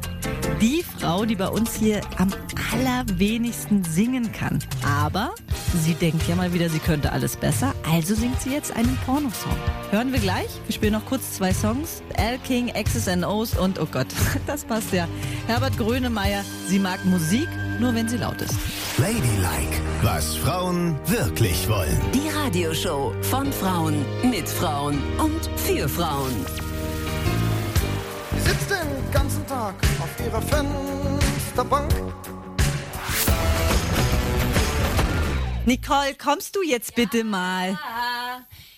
Die 0.62 0.82
Frau, 0.82 1.26
die 1.26 1.36
bei 1.36 1.50
uns 1.50 1.76
hier 1.76 2.00
am 2.18 2.30
allerwenigsten 2.72 3.84
singen 3.84 4.32
kann. 4.32 4.60
Aber 4.86 5.34
sie 5.84 5.94
denkt 5.94 6.28
ja 6.28 6.36
mal 6.36 6.54
wieder, 6.54 6.70
sie 6.70 6.80
könnte 6.80 7.12
alles 7.12 7.36
besser. 7.36 7.74
Also 7.92 8.16
singt 8.16 8.40
sie 8.42 8.52
jetzt 8.52 8.74
einen 8.76 8.98
Pornosong. 9.06 9.58
Hören 9.92 10.14
wir 10.14 10.20
gleich. 10.20 10.48
Wir 10.66 10.74
spielen 10.74 10.94
noch 10.94 11.06
kurz 11.06 11.34
zwei 11.34 11.54
Songs. 11.54 12.02
Al 12.18 12.38
King, 12.40 12.70
X's 12.70 13.08
and 13.08 13.26
O's 13.26 13.56
und 13.58 13.80
oh 13.80 13.88
Gott, 13.92 14.08
das 14.48 14.64
passt 14.64 14.92
ja. 14.94 15.08
Herbert 15.48 15.78
Grönemeyer. 15.78 16.44
Sie 16.68 16.80
mag 16.80 17.04
Musik, 17.06 17.48
nur 17.80 17.94
wenn 17.96 18.08
sie 18.10 18.18
laut 18.18 18.42
ist. 18.42 18.56
Ladylike, 18.98 19.82
was 20.02 20.36
Frauen 20.36 20.96
wirklich 21.08 21.68
wollen. 21.68 22.00
Die 22.14 22.30
Radioshow 22.30 23.14
von 23.22 23.52
Frauen, 23.52 24.06
mit 24.30 24.48
Frauen 24.48 25.02
und 25.18 25.50
für 25.60 25.90
Frauen. 25.90 26.46
Sie 28.36 28.50
sitzt 28.50 28.70
den 28.70 29.12
ganzen 29.12 29.46
Tag 29.48 29.76
auf 30.00 30.26
ihrer 30.26 30.42
Fensterbank. 30.42 31.92
Nicole, 35.66 36.14
kommst 36.22 36.56
du 36.58 36.62
jetzt 36.62 36.94
bitte 36.94 37.24
mal? 37.24 37.80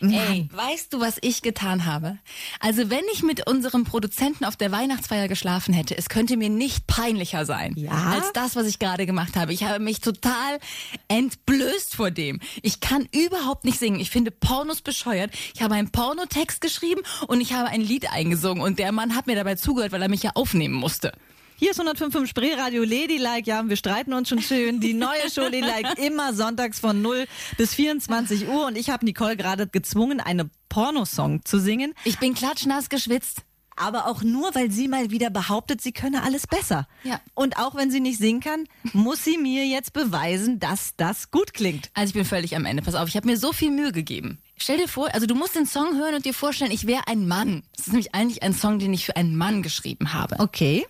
Ey, 0.01 0.49
weißt 0.51 0.93
du, 0.93 0.99
was 0.99 1.17
ich 1.21 1.41
getan 1.41 1.85
habe? 1.85 2.17
Also, 2.59 2.89
wenn 2.89 3.03
ich 3.13 3.23
mit 3.23 3.47
unserem 3.49 3.83
Produzenten 3.85 4.45
auf 4.45 4.55
der 4.55 4.71
Weihnachtsfeier 4.71 5.27
geschlafen 5.27 5.73
hätte, 5.73 5.97
es 5.97 6.09
könnte 6.09 6.37
mir 6.37 6.49
nicht 6.49 6.87
peinlicher 6.87 7.45
sein 7.45 7.73
Ja? 7.77 7.91
als 7.91 8.31
das, 8.33 8.55
was 8.55 8.67
ich 8.67 8.79
gerade 8.79 9.05
gemacht 9.05 9.35
habe. 9.35 9.53
Ich 9.53 9.63
habe 9.63 9.79
mich 9.79 10.01
total 10.01 10.59
entblößt 11.07 11.95
vor 11.95 12.11
dem. 12.11 12.39
Ich 12.61 12.79
kann 12.79 13.07
überhaupt 13.11 13.63
nicht 13.65 13.79
singen. 13.79 13.99
Ich 13.99 14.09
finde 14.09 14.31
Pornos 14.31 14.81
bescheuert. 14.81 15.31
Ich 15.53 15.61
habe 15.61 15.75
einen 15.75 15.91
Pornotext 15.91 16.61
geschrieben 16.61 17.01
und 17.27 17.41
ich 17.41 17.53
habe 17.53 17.69
ein 17.69 17.81
Lied 17.81 18.11
eingesungen 18.11 18.61
und 18.63 18.79
der 18.79 18.91
Mann 18.91 19.15
hat 19.15 19.27
mir 19.27 19.35
dabei 19.35 19.55
zugehört, 19.55 19.91
weil 19.91 20.01
er 20.01 20.09
mich 20.09 20.23
ja 20.23 20.31
aufnehmen 20.35 20.75
musste. 20.75 21.13
Hier 21.57 21.71
ist 21.71 21.79
105.5 21.79 22.27
Spreeradio 22.27 22.83
Ladylike. 22.83 23.43
Ja, 23.45 23.67
wir 23.67 23.77
streiten 23.77 24.11
uns 24.11 24.27
schon 24.27 24.41
schön. 24.41 24.81
Die 24.81 24.93
neue 24.93 25.29
Show 25.33 25.43
Ladylike 25.43 25.93
immer 26.05 26.33
sonntags 26.33 26.79
von 26.79 27.01
0 27.01 27.27
bis 27.57 27.73
24 27.75 28.49
Uhr. 28.49 28.65
Und 28.65 28.77
ich 28.77 28.89
habe 28.89 29.05
Nicole 29.05 29.37
gerade 29.37 29.65
gezwungen, 29.65 30.19
eine 30.19 30.49
Pornosong 30.67 31.45
zu 31.45 31.57
singen. 31.57 31.93
Ich 32.03 32.19
bin 32.19 32.33
klatschnass 32.33 32.89
geschwitzt. 32.89 33.43
Aber 33.77 34.07
auch 34.07 34.21
nur, 34.21 34.53
weil 34.55 34.71
sie 34.71 34.87
mal 34.87 35.11
wieder 35.11 35.29
behauptet, 35.29 35.81
sie 35.81 35.91
könne 35.91 36.23
alles 36.23 36.47
besser. 36.47 36.87
Ja. 37.03 37.19
Und 37.33 37.57
auch 37.57 37.75
wenn 37.75 37.91
sie 37.91 37.99
nicht 37.99 38.19
singen 38.19 38.39
kann, 38.39 38.67
muss 38.93 39.23
sie 39.23 39.37
mir 39.37 39.65
jetzt 39.65 39.91
beweisen, 39.93 40.59
dass 40.59 40.95
das 40.95 41.31
gut 41.31 41.53
klingt. 41.53 41.89
Also 41.93 42.09
ich 42.09 42.13
bin 42.13 42.25
völlig 42.25 42.55
am 42.55 42.65
Ende. 42.65 42.83
Pass 42.83 42.95
auf, 42.95 43.09
ich 43.09 43.17
habe 43.17 43.27
mir 43.27 43.37
so 43.37 43.51
viel 43.53 43.71
Mühe 43.71 43.91
gegeben. 43.91 44.39
Stell 44.57 44.77
dir 44.77 44.87
vor, 44.87 45.13
also 45.13 45.25
du 45.25 45.35
musst 45.35 45.55
den 45.55 45.65
Song 45.65 45.97
hören 45.97 46.15
und 46.15 46.25
dir 46.25 46.33
vorstellen, 46.33 46.71
ich 46.71 46.87
wäre 46.87 47.07
ein 47.07 47.27
Mann. 47.27 47.63
Das 47.75 47.87
ist 47.87 47.93
nämlich 47.93 48.15
eigentlich 48.15 48.43
ein 48.43 48.53
Song, 48.53 48.79
den 48.79 48.93
ich 48.93 49.05
für 49.05 49.17
einen 49.17 49.35
Mann 49.35 49.61
geschrieben 49.61 50.13
habe. 50.13 50.39
Okay. 50.39 50.85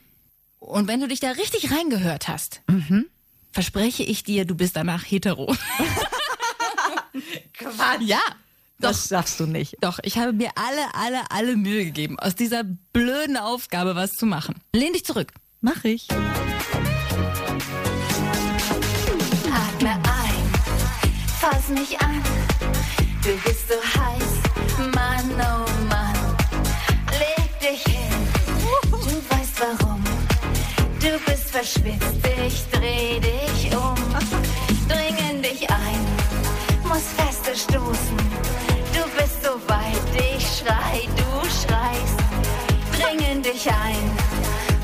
Und 0.66 0.88
wenn 0.88 1.00
du 1.00 1.08
dich 1.08 1.20
da 1.20 1.32
richtig 1.32 1.72
reingehört 1.72 2.28
hast, 2.28 2.62
verspreche 3.52 4.04
ich 4.04 4.24
dir, 4.24 4.46
du 4.46 4.56
bist 4.56 4.76
danach 4.76 5.04
hetero. 5.04 5.56
Quatsch. 7.54 8.02
ja. 8.02 8.20
Das 8.80 9.08
schaffst 9.08 9.40
du 9.40 9.46
nicht. 9.46 9.78
Doch, 9.80 10.00
ich 10.04 10.18
habe 10.18 10.34
mir 10.34 10.50
alle, 10.56 10.94
alle, 10.96 11.32
alle 11.32 11.56
Mühe 11.56 11.86
gegeben, 11.86 12.20
aus 12.20 12.36
dieser 12.36 12.66
blöden 12.66 13.38
Aufgabe 13.38 13.96
was 13.96 14.18
zu 14.18 14.26
machen. 14.26 14.56
Lehn 14.74 14.92
dich 14.92 15.06
zurück. 15.06 15.32
Mach 15.62 15.86
ich. 15.86 16.10
Atme 19.50 19.94
ein, 19.94 20.52
fass 21.40 21.70
mich 21.70 21.98
an. 22.02 22.22
Du 23.24 23.30
bist 23.46 23.70
so 23.70 23.76
heiß, 23.76 24.35
verschwitzt, 31.66 32.22
ich 32.46 32.64
dreh 32.72 33.20
dich 33.20 33.76
um. 33.76 33.96
Dring 34.88 35.18
in 35.32 35.42
dich 35.42 35.68
ein, 35.70 36.06
muss 36.84 37.08
feste 37.18 37.56
stoßen. 37.56 38.18
Du 38.94 39.04
bist 39.18 39.44
so 39.44 39.54
weit, 39.68 40.16
ich 40.16 40.46
schrei, 40.58 41.08
du 41.18 41.50
schreist. 41.50 42.20
Dring 43.00 43.20
in 43.32 43.42
dich 43.42 43.68
ein, 43.68 44.12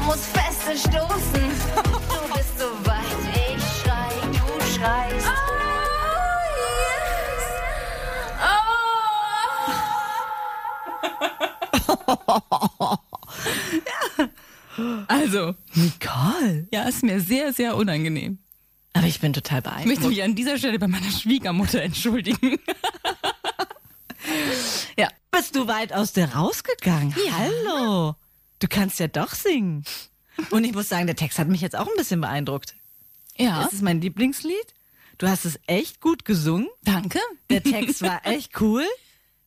muss 0.06 0.26
feste 0.26 0.76
stoßen. 0.76 1.50
Du 1.76 2.20
bist 2.34 2.58
so 2.58 2.70
weit, 2.88 3.22
ich 3.36 3.64
schrei, 3.82 4.14
du 4.32 4.46
schreist. 4.74 5.30
Also, 15.22 15.56
Nicole. 15.76 16.68
ja, 16.74 16.84
ist 16.84 17.04
mir 17.04 17.20
sehr, 17.22 17.54
sehr 17.54 17.76
unangenehm. 17.76 18.40
Aber 18.94 19.06
ich 19.08 19.20
bin 19.20 19.32
total 19.34 19.60
Ich 19.60 19.66
möchte 19.66 19.86
beeindruckt. 19.86 20.10
mich 20.10 20.24
an 20.24 20.36
dieser 20.36 20.58
Stelle 20.58 20.80
bei 20.80 20.88
meiner 20.88 21.12
Schwiegermutter 21.12 21.82
entschuldigen. 21.82 22.58
ja. 24.98 25.08
Bist 25.32 25.56
du 25.56 25.68
weit 25.68 25.94
aus 25.94 26.12
der 26.14 26.34
rausgegangen? 26.36 27.16
Ja. 27.26 27.34
Hallo. 27.38 28.16
Du 28.60 28.68
kannst 28.68 29.00
ja 29.00 29.08
doch 29.08 29.34
singen. 29.34 29.86
Und 30.50 30.64
ich 30.66 30.74
muss 30.74 30.90
sagen, 30.90 31.08
der 31.08 31.16
Text 31.16 31.40
hat 31.40 31.48
mich 31.48 31.62
jetzt 31.62 31.76
auch 31.76 31.88
ein 31.88 31.96
bisschen 31.98 32.20
beeindruckt. 32.22 32.76
Ja, 33.38 33.64
Das 33.64 33.74
ist 33.74 33.82
mein 33.82 34.02
Lieblingslied. 34.02 34.74
Du 35.18 35.28
hast 35.30 35.46
es 35.46 35.60
echt 35.68 36.02
gut 36.02 36.26
gesungen. 36.26 36.68
danke. 36.84 37.20
Der 37.50 37.64
Text 37.64 38.02
war 38.02 38.26
echt 38.26 38.60
cool. 38.62 38.84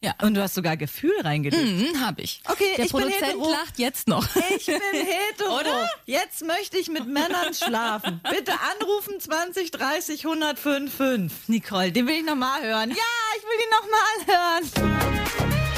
Ja. 0.05 0.13
Und 0.21 0.35
du 0.35 0.43
hast 0.43 0.55
sogar 0.55 0.77
Gefühl 0.77 1.19
reingelegt. 1.23 1.65
Mhm, 1.65 2.05
hab 2.05 2.21
ich. 2.21 2.43
Okay, 2.47 2.75
Der 2.77 2.85
ich 2.85 2.93
bin 2.93 3.01
Produzent 3.03 3.27
hetero. 3.33 3.51
lacht 3.51 3.79
jetzt 3.79 4.07
noch. 4.07 4.27
Ich 4.55 4.67
bin 4.67 4.77
hetero. 4.93 5.59
Oder? 5.61 5.89
Jetzt 6.05 6.45
möchte 6.45 6.77
ich 6.77 6.89
mit 6.89 7.07
Männern 7.07 7.55
schlafen. 7.55 8.21
Bitte 8.29 8.53
anrufen 8.79 9.19
20 9.19 9.71
30 9.71 10.27
105 10.27 10.95
5. 10.95 11.33
Nicole, 11.49 11.91
den 11.91 12.07
will 12.07 12.17
ich 12.19 12.25
nochmal 12.25 12.61
hören. 12.63 12.91
Ja, 12.91 12.97
ich 13.39 13.43
will 13.45 13.59
ihn 13.65 13.71
nochmal 13.81 14.27
hören. 14.37 15.75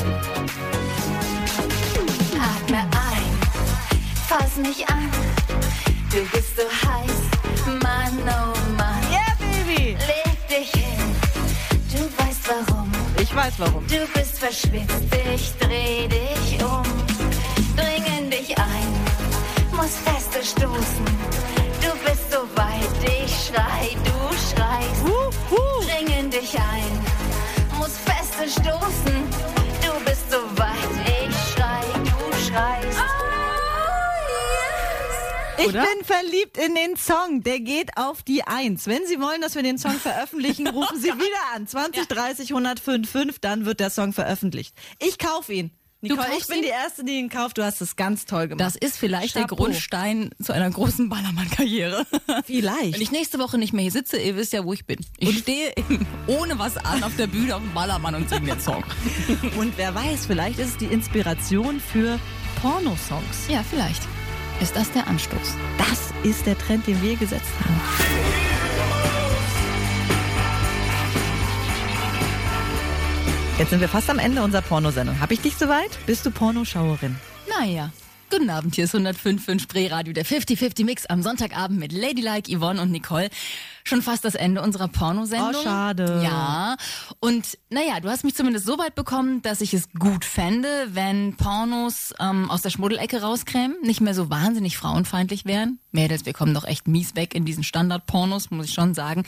Atme 2.40 2.78
ein, 2.78 3.38
fass 4.28 4.56
mich 4.56 4.88
an. 4.88 5.08
Du 6.10 6.24
bist 6.36 6.56
so 6.56 6.62
heiß, 6.64 7.80
Mann, 7.82 8.18
oh 8.24 8.72
Mann. 8.76 9.02
Yeah, 9.10 9.36
Baby. 9.38 9.96
Leg 10.06 10.48
dich 10.48 10.70
hin, 10.72 11.16
du 11.92 12.24
weißt 12.24 12.48
warum 12.48 12.85
weiß 13.36 13.54
warum. 13.58 13.86
Du 13.86 14.06
bist 14.14 14.38
verschwitzt, 14.38 15.04
ich 15.34 15.52
dreh 15.58 16.08
dich 16.08 16.64
um, 16.64 16.82
Dringen 17.76 18.30
dich 18.30 18.56
ein, 18.58 18.90
muss 19.72 19.96
feste 19.96 20.42
stoßen. 20.42 21.04
Du 21.82 21.90
bist 22.04 22.32
so 22.32 22.38
weit, 22.56 22.96
ich 23.04 23.32
schrei, 23.46 23.94
du 24.04 24.34
schreist, 24.34 25.02
uh, 25.04 25.54
uh. 25.54 25.82
dring 25.84 26.30
dich 26.30 26.54
ein, 26.58 27.78
muss 27.78 27.92
feste 27.98 28.60
stoßen. 28.60 29.55
Ich 35.66 35.74
oder? 35.74 35.84
bin 35.84 36.04
verliebt 36.04 36.58
in 36.58 36.74
den 36.74 36.96
Song. 36.96 37.42
Der 37.42 37.60
geht 37.60 37.96
auf 37.96 38.22
die 38.22 38.42
Eins. 38.44 38.86
Wenn 38.86 39.06
Sie 39.06 39.20
wollen, 39.20 39.40
dass 39.40 39.54
wir 39.54 39.62
den 39.62 39.78
Song 39.78 39.94
veröffentlichen, 39.98 40.66
rufen 40.74 41.00
Sie 41.00 41.08
wieder 41.08 41.54
an. 41.54 41.66
20 41.66 42.06
30 42.06 42.50
105 42.50 43.10
5, 43.10 43.38
dann 43.40 43.64
wird 43.64 43.80
der 43.80 43.90
Song 43.90 44.12
veröffentlicht. 44.12 44.74
Ich 45.00 45.18
kaufe 45.18 45.52
ihn. 45.52 45.70
Nicole, 46.02 46.28
ich 46.38 46.46
bin 46.46 46.58
ihn? 46.58 46.62
die 46.64 46.68
Erste, 46.68 47.04
die 47.04 47.12
ihn 47.18 47.28
kauft. 47.28 47.58
Du 47.58 47.64
hast 47.64 47.80
es 47.80 47.96
ganz 47.96 48.26
toll 48.26 48.48
gemacht. 48.48 48.60
Das 48.60 48.76
ist 48.76 48.98
vielleicht 48.98 49.34
der 49.34 49.42
Chapeau. 49.42 49.56
Grundstein 49.56 50.30
zu 50.42 50.52
einer 50.52 50.70
großen 50.70 51.08
Ballermann-Karriere. 51.08 52.06
Vielleicht. 52.44 52.94
Wenn 52.94 53.00
ich 53.00 53.10
nächste 53.10 53.38
Woche 53.38 53.58
nicht 53.58 53.72
mehr 53.72 53.82
hier 53.82 53.90
sitze, 53.92 54.18
ihr 54.18 54.36
wisst 54.36 54.52
ja, 54.52 54.64
wo 54.64 54.72
ich 54.72 54.86
bin. 54.86 54.98
Ich 55.18 55.38
stehe 55.38 55.72
eben 55.76 56.06
ohne 56.26 56.58
was 56.58 56.76
an 56.76 57.02
auf 57.02 57.16
der 57.16 57.26
Bühne 57.26 57.56
auf 57.56 57.62
dem 57.62 57.72
Ballermann 57.72 58.14
und 58.14 58.28
singe 58.28 58.46
den 58.46 58.60
Song. 58.60 58.84
Und 59.58 59.76
wer 59.76 59.94
weiß, 59.94 60.26
vielleicht 60.26 60.58
ist 60.58 60.68
es 60.68 60.76
die 60.76 60.86
Inspiration 60.86 61.80
für 61.80 62.20
Pornosongs. 62.60 63.48
Ja, 63.48 63.62
vielleicht. 63.68 64.02
Ist 64.60 64.74
das 64.74 64.90
der 64.92 65.06
Anstoß? 65.06 65.54
Das 65.76 66.12
ist 66.22 66.46
der 66.46 66.56
Trend, 66.56 66.86
den 66.86 67.00
wir 67.02 67.16
gesetzt 67.16 67.52
haben. 67.62 67.80
Jetzt 73.58 73.70
sind 73.70 73.80
wir 73.80 73.88
fast 73.88 74.08
am 74.10 74.18
Ende 74.18 74.42
unserer 74.42 74.62
Pornosendung. 74.62 75.20
Hab 75.20 75.30
ich 75.30 75.40
dich 75.40 75.56
soweit? 75.56 75.98
Bist 76.06 76.24
du 76.26 76.30
Pornoschauerin? 76.30 77.16
Naja. 77.48 77.90
Guten 78.36 78.50
Abend, 78.50 78.74
hier 78.74 78.84
ist 78.84 78.94
105.5 78.94 79.60
Spreeradio, 79.60 80.12
der 80.12 80.26
50-50 80.26 80.84
Mix 80.84 81.06
am 81.06 81.22
Sonntagabend 81.22 81.80
mit 81.80 81.90
Ladylike, 81.90 82.54
Yvonne 82.54 82.82
und 82.82 82.90
Nicole. 82.90 83.30
Schon 83.82 84.02
fast 84.02 84.26
das 84.26 84.34
Ende 84.34 84.60
unserer 84.60 84.88
Pornosendung. 84.88 85.62
Oh, 85.62 85.64
schade. 85.64 86.20
Ja. 86.22 86.76
Und 87.18 87.56
naja, 87.70 87.98
du 88.00 88.10
hast 88.10 88.24
mich 88.24 88.34
zumindest 88.34 88.66
so 88.66 88.76
weit 88.76 88.94
bekommen, 88.94 89.40
dass 89.40 89.62
ich 89.62 89.72
es 89.72 89.88
gut 89.98 90.26
fände, 90.26 90.68
wenn 90.90 91.34
Pornos 91.36 92.12
ähm, 92.20 92.50
aus 92.50 92.60
der 92.60 92.68
Schmuddelecke 92.68 93.22
rauskrämen, 93.22 93.78
nicht 93.82 94.02
mehr 94.02 94.12
so 94.12 94.28
wahnsinnig 94.28 94.76
frauenfeindlich 94.76 95.46
wären. 95.46 95.78
Mädels, 95.90 96.26
wir 96.26 96.34
kommen 96.34 96.52
doch 96.52 96.64
echt 96.64 96.86
mies 96.86 97.16
weg 97.16 97.34
in 97.34 97.46
diesen 97.46 97.64
Standard-Pornos, 97.64 98.50
muss 98.50 98.66
ich 98.66 98.74
schon 98.74 98.92
sagen. 98.92 99.24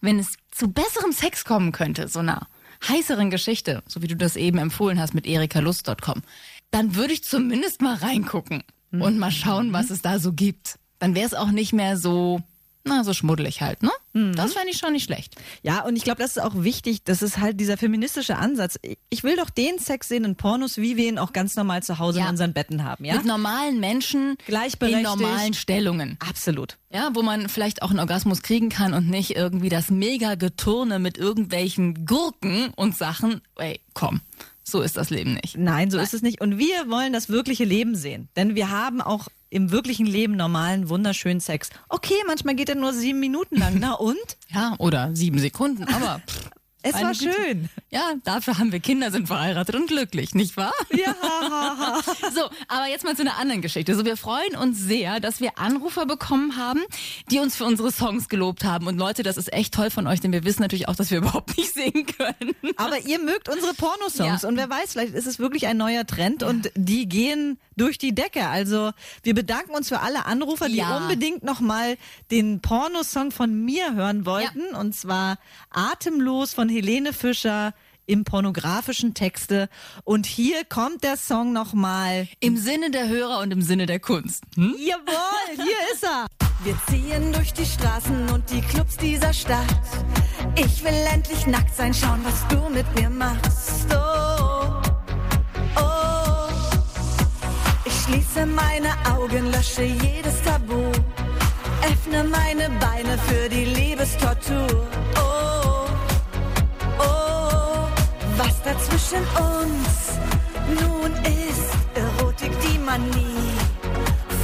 Wenn 0.00 0.18
es 0.18 0.38
zu 0.52 0.68
besserem 0.68 1.12
Sex 1.12 1.44
kommen 1.44 1.70
könnte, 1.72 2.08
so 2.08 2.20
einer 2.20 2.46
heißeren 2.86 3.28
Geschichte, 3.28 3.82
so 3.86 4.00
wie 4.00 4.06
du 4.06 4.16
das 4.16 4.36
eben 4.36 4.56
empfohlen 4.56 4.98
hast 4.98 5.12
mit 5.12 5.26
erikalust.com, 5.26 6.22
dann 6.70 6.94
würde 6.94 7.12
ich 7.14 7.24
zumindest 7.24 7.82
mal 7.82 7.94
reingucken 7.96 8.62
und 8.92 9.18
mal 9.18 9.30
schauen, 9.30 9.72
was 9.72 9.90
es 9.90 10.02
da 10.02 10.18
so 10.18 10.32
gibt. 10.32 10.78
Dann 10.98 11.14
wäre 11.14 11.26
es 11.26 11.34
auch 11.34 11.50
nicht 11.50 11.72
mehr 11.72 11.96
so, 11.96 12.40
na, 12.84 13.04
so 13.04 13.12
schmuddelig 13.12 13.60
halt, 13.60 13.82
ne? 13.82 13.90
Das 14.34 14.54
fände 14.54 14.70
ich 14.70 14.78
schon 14.78 14.94
nicht 14.94 15.04
schlecht. 15.04 15.36
Ja, 15.62 15.84
und 15.84 15.94
ich 15.94 16.02
glaube, 16.02 16.20
das 16.20 16.32
ist 16.36 16.42
auch 16.42 16.64
wichtig. 16.64 17.04
Das 17.04 17.22
ist 17.22 17.38
halt 17.38 17.60
dieser 17.60 17.76
feministische 17.76 18.36
Ansatz. 18.36 18.76
Ich 19.10 19.22
will 19.22 19.36
doch 19.36 19.48
den 19.50 19.78
Sex 19.78 20.08
sehen 20.08 20.24
in 20.24 20.34
Pornos, 20.34 20.76
wie 20.78 20.96
wir 20.96 21.06
ihn 21.08 21.18
auch 21.18 21.32
ganz 21.32 21.54
normal 21.54 21.84
zu 21.84 22.00
Hause 22.00 22.18
Ja. 22.18 22.24
in 22.24 22.30
unseren 22.32 22.52
Betten 22.52 22.82
haben, 22.82 23.04
ja? 23.04 23.14
Mit 23.14 23.26
normalen 23.26 23.78
Menschen 23.78 24.30
in 24.32 24.36
Gleichberechtigt. 24.46 25.04
normalen 25.04 25.54
Stellungen. 25.54 26.16
Absolut. 26.28 26.78
Ja, 26.90 27.10
wo 27.14 27.22
man 27.22 27.48
vielleicht 27.48 27.82
auch 27.82 27.90
einen 27.90 28.00
Orgasmus 28.00 28.42
kriegen 28.42 28.70
kann 28.70 28.92
und 28.92 29.08
nicht 29.08 29.36
irgendwie 29.36 29.68
das 29.68 29.90
mega 29.90 30.34
Geturne 30.34 30.98
mit 30.98 31.16
irgendwelchen 31.16 32.04
Gurken 32.06 32.70
und 32.74 32.96
Sachen. 32.96 33.40
Ey, 33.56 33.80
komm, 33.94 34.20
so 34.70 34.80
ist 34.80 34.96
das 34.96 35.10
Leben 35.10 35.34
nicht. 35.34 35.56
Nein, 35.56 35.90
so 35.90 35.98
ist 35.98 36.14
es 36.14 36.22
nicht. 36.22 36.40
Und 36.40 36.58
wir 36.58 36.88
wollen 36.88 37.12
das 37.12 37.28
wirkliche 37.28 37.64
Leben 37.64 37.94
sehen. 37.94 38.28
Denn 38.36 38.54
wir 38.54 38.70
haben 38.70 39.00
auch 39.00 39.28
im 39.50 39.70
wirklichen 39.70 40.06
Leben 40.06 40.36
normalen, 40.36 40.88
wunderschönen 40.88 41.40
Sex. 41.40 41.70
Okay, 41.88 42.14
manchmal 42.26 42.54
geht 42.54 42.68
er 42.68 42.74
nur 42.74 42.92
sieben 42.92 43.20
Minuten 43.20 43.56
lang. 43.56 43.76
Na 43.78 43.94
und? 43.94 44.16
Ja, 44.50 44.74
oder 44.78 45.14
sieben 45.14 45.38
Sekunden, 45.38 45.84
aber 45.84 46.22
Es 46.82 46.92
Meine 46.92 47.06
war 47.06 47.12
Güte. 47.14 47.32
schön. 47.32 47.68
ja, 47.90 48.12
dafür 48.24 48.58
haben 48.58 48.70
wir 48.70 48.78
Kinder, 48.78 49.10
sind 49.10 49.26
verheiratet 49.26 49.74
und 49.74 49.88
glücklich, 49.88 50.34
nicht 50.34 50.56
wahr? 50.56 50.72
Ja. 50.94 51.14
So, 52.34 52.42
aber 52.68 52.86
jetzt 52.88 53.04
mal 53.04 53.16
zu 53.16 53.22
einer 53.22 53.38
anderen 53.38 53.62
Geschichte. 53.62 53.94
So, 53.94 54.04
wir 54.04 54.16
freuen 54.16 54.54
uns 54.56 54.78
sehr, 54.78 55.18
dass 55.20 55.40
wir 55.40 55.58
Anrufer 55.58 56.06
bekommen 56.06 56.56
haben, 56.56 56.80
die 57.30 57.38
uns 57.38 57.56
für 57.56 57.64
unsere 57.64 57.90
Songs 57.90 58.28
gelobt 58.28 58.64
haben. 58.64 58.86
Und 58.86 58.98
Leute, 58.98 59.22
das 59.22 59.36
ist 59.36 59.52
echt 59.52 59.74
toll 59.74 59.90
von 59.90 60.06
euch, 60.06 60.20
denn 60.20 60.32
wir 60.32 60.44
wissen 60.44 60.62
natürlich 60.62 60.88
auch, 60.88 60.94
dass 60.96 61.10
wir 61.10 61.18
überhaupt 61.18 61.56
nicht 61.56 61.72
singen 61.72 62.06
können. 62.06 62.54
Aber 62.76 62.98
ihr 63.00 63.18
mögt 63.18 63.48
unsere 63.48 63.74
Pornosongs 63.74 64.42
Ja. 64.42 64.48
und 64.48 64.56
wer 64.56 64.68
weiß, 64.70 64.92
vielleicht 64.92 65.14
ist 65.14 65.26
es 65.26 65.38
wirklich 65.38 65.66
ein 65.66 65.76
neuer 65.76 66.06
Trend 66.06 66.42
und 66.42 66.70
die 66.76 67.08
gehen 67.08 67.58
durch 67.76 67.98
die 67.98 68.14
Decke. 68.14 68.46
Also 68.48 68.90
wir 69.22 69.34
bedanken 69.34 69.72
uns 69.74 69.88
für 69.88 70.00
alle 70.00 70.26
Anrufer, 70.26 70.68
die 70.68 70.76
Ja. 70.76 70.96
unbedingt 70.98 71.42
nochmal 71.44 71.96
den 72.30 72.60
Pornosong 72.60 73.30
von 73.30 73.64
mir 73.64 73.94
hören 73.94 74.26
wollten 74.26 74.74
und 74.76 74.94
zwar 74.94 75.38
Atemlos 75.70 76.52
von 76.54 76.67
Helene 76.68 77.12
Fischer 77.12 77.74
im 78.06 78.24
pornografischen 78.24 79.14
Texte. 79.14 79.68
Und 80.04 80.26
hier 80.26 80.64
kommt 80.64 81.04
der 81.04 81.16
Song 81.16 81.52
nochmal. 81.52 82.26
Im 82.40 82.56
Sinne 82.56 82.90
der 82.90 83.08
Hörer 83.08 83.40
und 83.40 83.52
im 83.52 83.62
Sinne 83.62 83.86
der 83.86 84.00
Kunst. 84.00 84.42
Hm? 84.56 84.74
Jawohl, 84.78 85.56
hier 85.56 85.94
ist 85.94 86.04
er. 86.04 86.26
Wir 86.64 86.76
ziehen 86.88 87.32
durch 87.32 87.52
die 87.52 87.66
Straßen 87.66 88.30
und 88.30 88.50
die 88.50 88.60
Clubs 88.62 88.96
dieser 88.96 89.32
Stadt. 89.32 89.66
Ich 90.56 90.82
will 90.82 91.06
endlich 91.12 91.46
nackt 91.46 91.74
sein, 91.74 91.94
schauen, 91.94 92.20
was 92.24 92.46
du 92.48 92.68
mit 92.68 92.86
mir 92.96 93.10
machst. 93.10 93.86
Oh, 93.92 94.82
oh. 95.76 96.50
Ich 97.84 97.92
schließe 97.92 98.44
meine 98.46 98.90
Augen, 99.14 99.52
lösche 99.52 99.84
jedes 99.84 100.42
Tabu. 100.42 100.90
Öffne 101.82 102.24
meine 102.24 102.70
Beine 102.80 103.16
für 103.18 103.48
die 103.48 103.66
Liebestortur. 103.66 104.88
Oh, 105.16 105.20
oh. 105.20 105.77
Was 108.38 108.62
da 108.62 108.78
zwischen 108.78 109.24
uns 109.36 110.16
nun 110.80 111.12
ist, 111.24 111.74
Erotik, 111.94 112.52
die 112.60 112.78
man 112.78 113.02
nie 113.10 113.50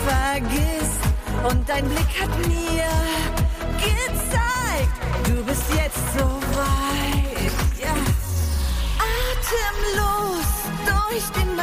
vergisst. 0.05 1.01
Und 1.49 1.69
dein 1.69 1.89
Blick 1.89 2.21
hat 2.21 2.37
mir 2.49 2.89
gezeigt, 3.79 4.99
du 5.27 5.45
bist 5.45 5.63
jetzt 5.77 6.03
so 6.19 6.25
weit. 6.59 7.53
Ja. 7.81 7.95
Atemlos 9.31 10.49
durch 10.91 11.27
die 11.37 11.54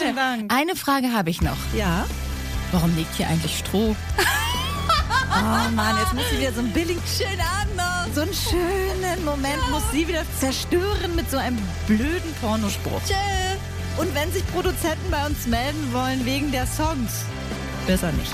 Vielen 0.00 0.16
Dank. 0.16 0.52
eine 0.52 0.76
Frage 0.76 1.12
habe 1.12 1.30
ich 1.30 1.40
noch. 1.42 1.56
Ja. 1.74 2.06
Warum 2.72 2.94
liegt 2.96 3.14
hier 3.16 3.28
eigentlich 3.28 3.58
Stroh? 3.58 3.94
Oh 5.32 5.70
Mann, 5.76 5.96
jetzt 6.02 6.12
muss 6.12 6.24
sie 6.30 6.40
wieder 6.40 6.52
so 6.52 6.58
einen 6.58 6.72
billigen, 6.72 7.00
Schönen 7.06 7.40
Abend 7.40 7.76
noch. 7.76 8.14
so 8.14 8.22
einen 8.22 8.34
schönen 8.34 9.24
Moment 9.24 9.70
muss 9.70 9.82
sie 9.92 10.08
wieder 10.08 10.22
zerstören 10.40 11.14
mit 11.14 11.30
so 11.30 11.36
einem 11.38 11.56
blöden 11.86 12.34
Pornospruch. 12.40 13.00
Tschö. 13.06 14.02
Und 14.02 14.12
wenn 14.14 14.30
sich 14.32 14.44
Produzenten 14.48 15.08
bei 15.10 15.24
uns 15.24 15.46
melden 15.46 15.92
wollen 15.92 16.26
wegen 16.26 16.50
der 16.50 16.66
Songs, 16.66 17.24
besser 17.86 18.10
nicht. 18.12 18.32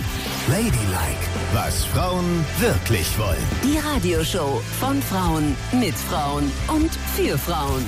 Ladylike, 0.48 1.26
was 1.52 1.84
Frauen 1.84 2.44
wirklich 2.60 3.06
wollen. 3.18 3.44
Die 3.62 3.78
Radioshow 3.78 4.62
von 4.80 5.00
Frauen 5.02 5.54
mit 5.72 5.94
Frauen 5.94 6.50
und 6.68 6.90
für 7.14 7.36
Frauen. 7.36 7.84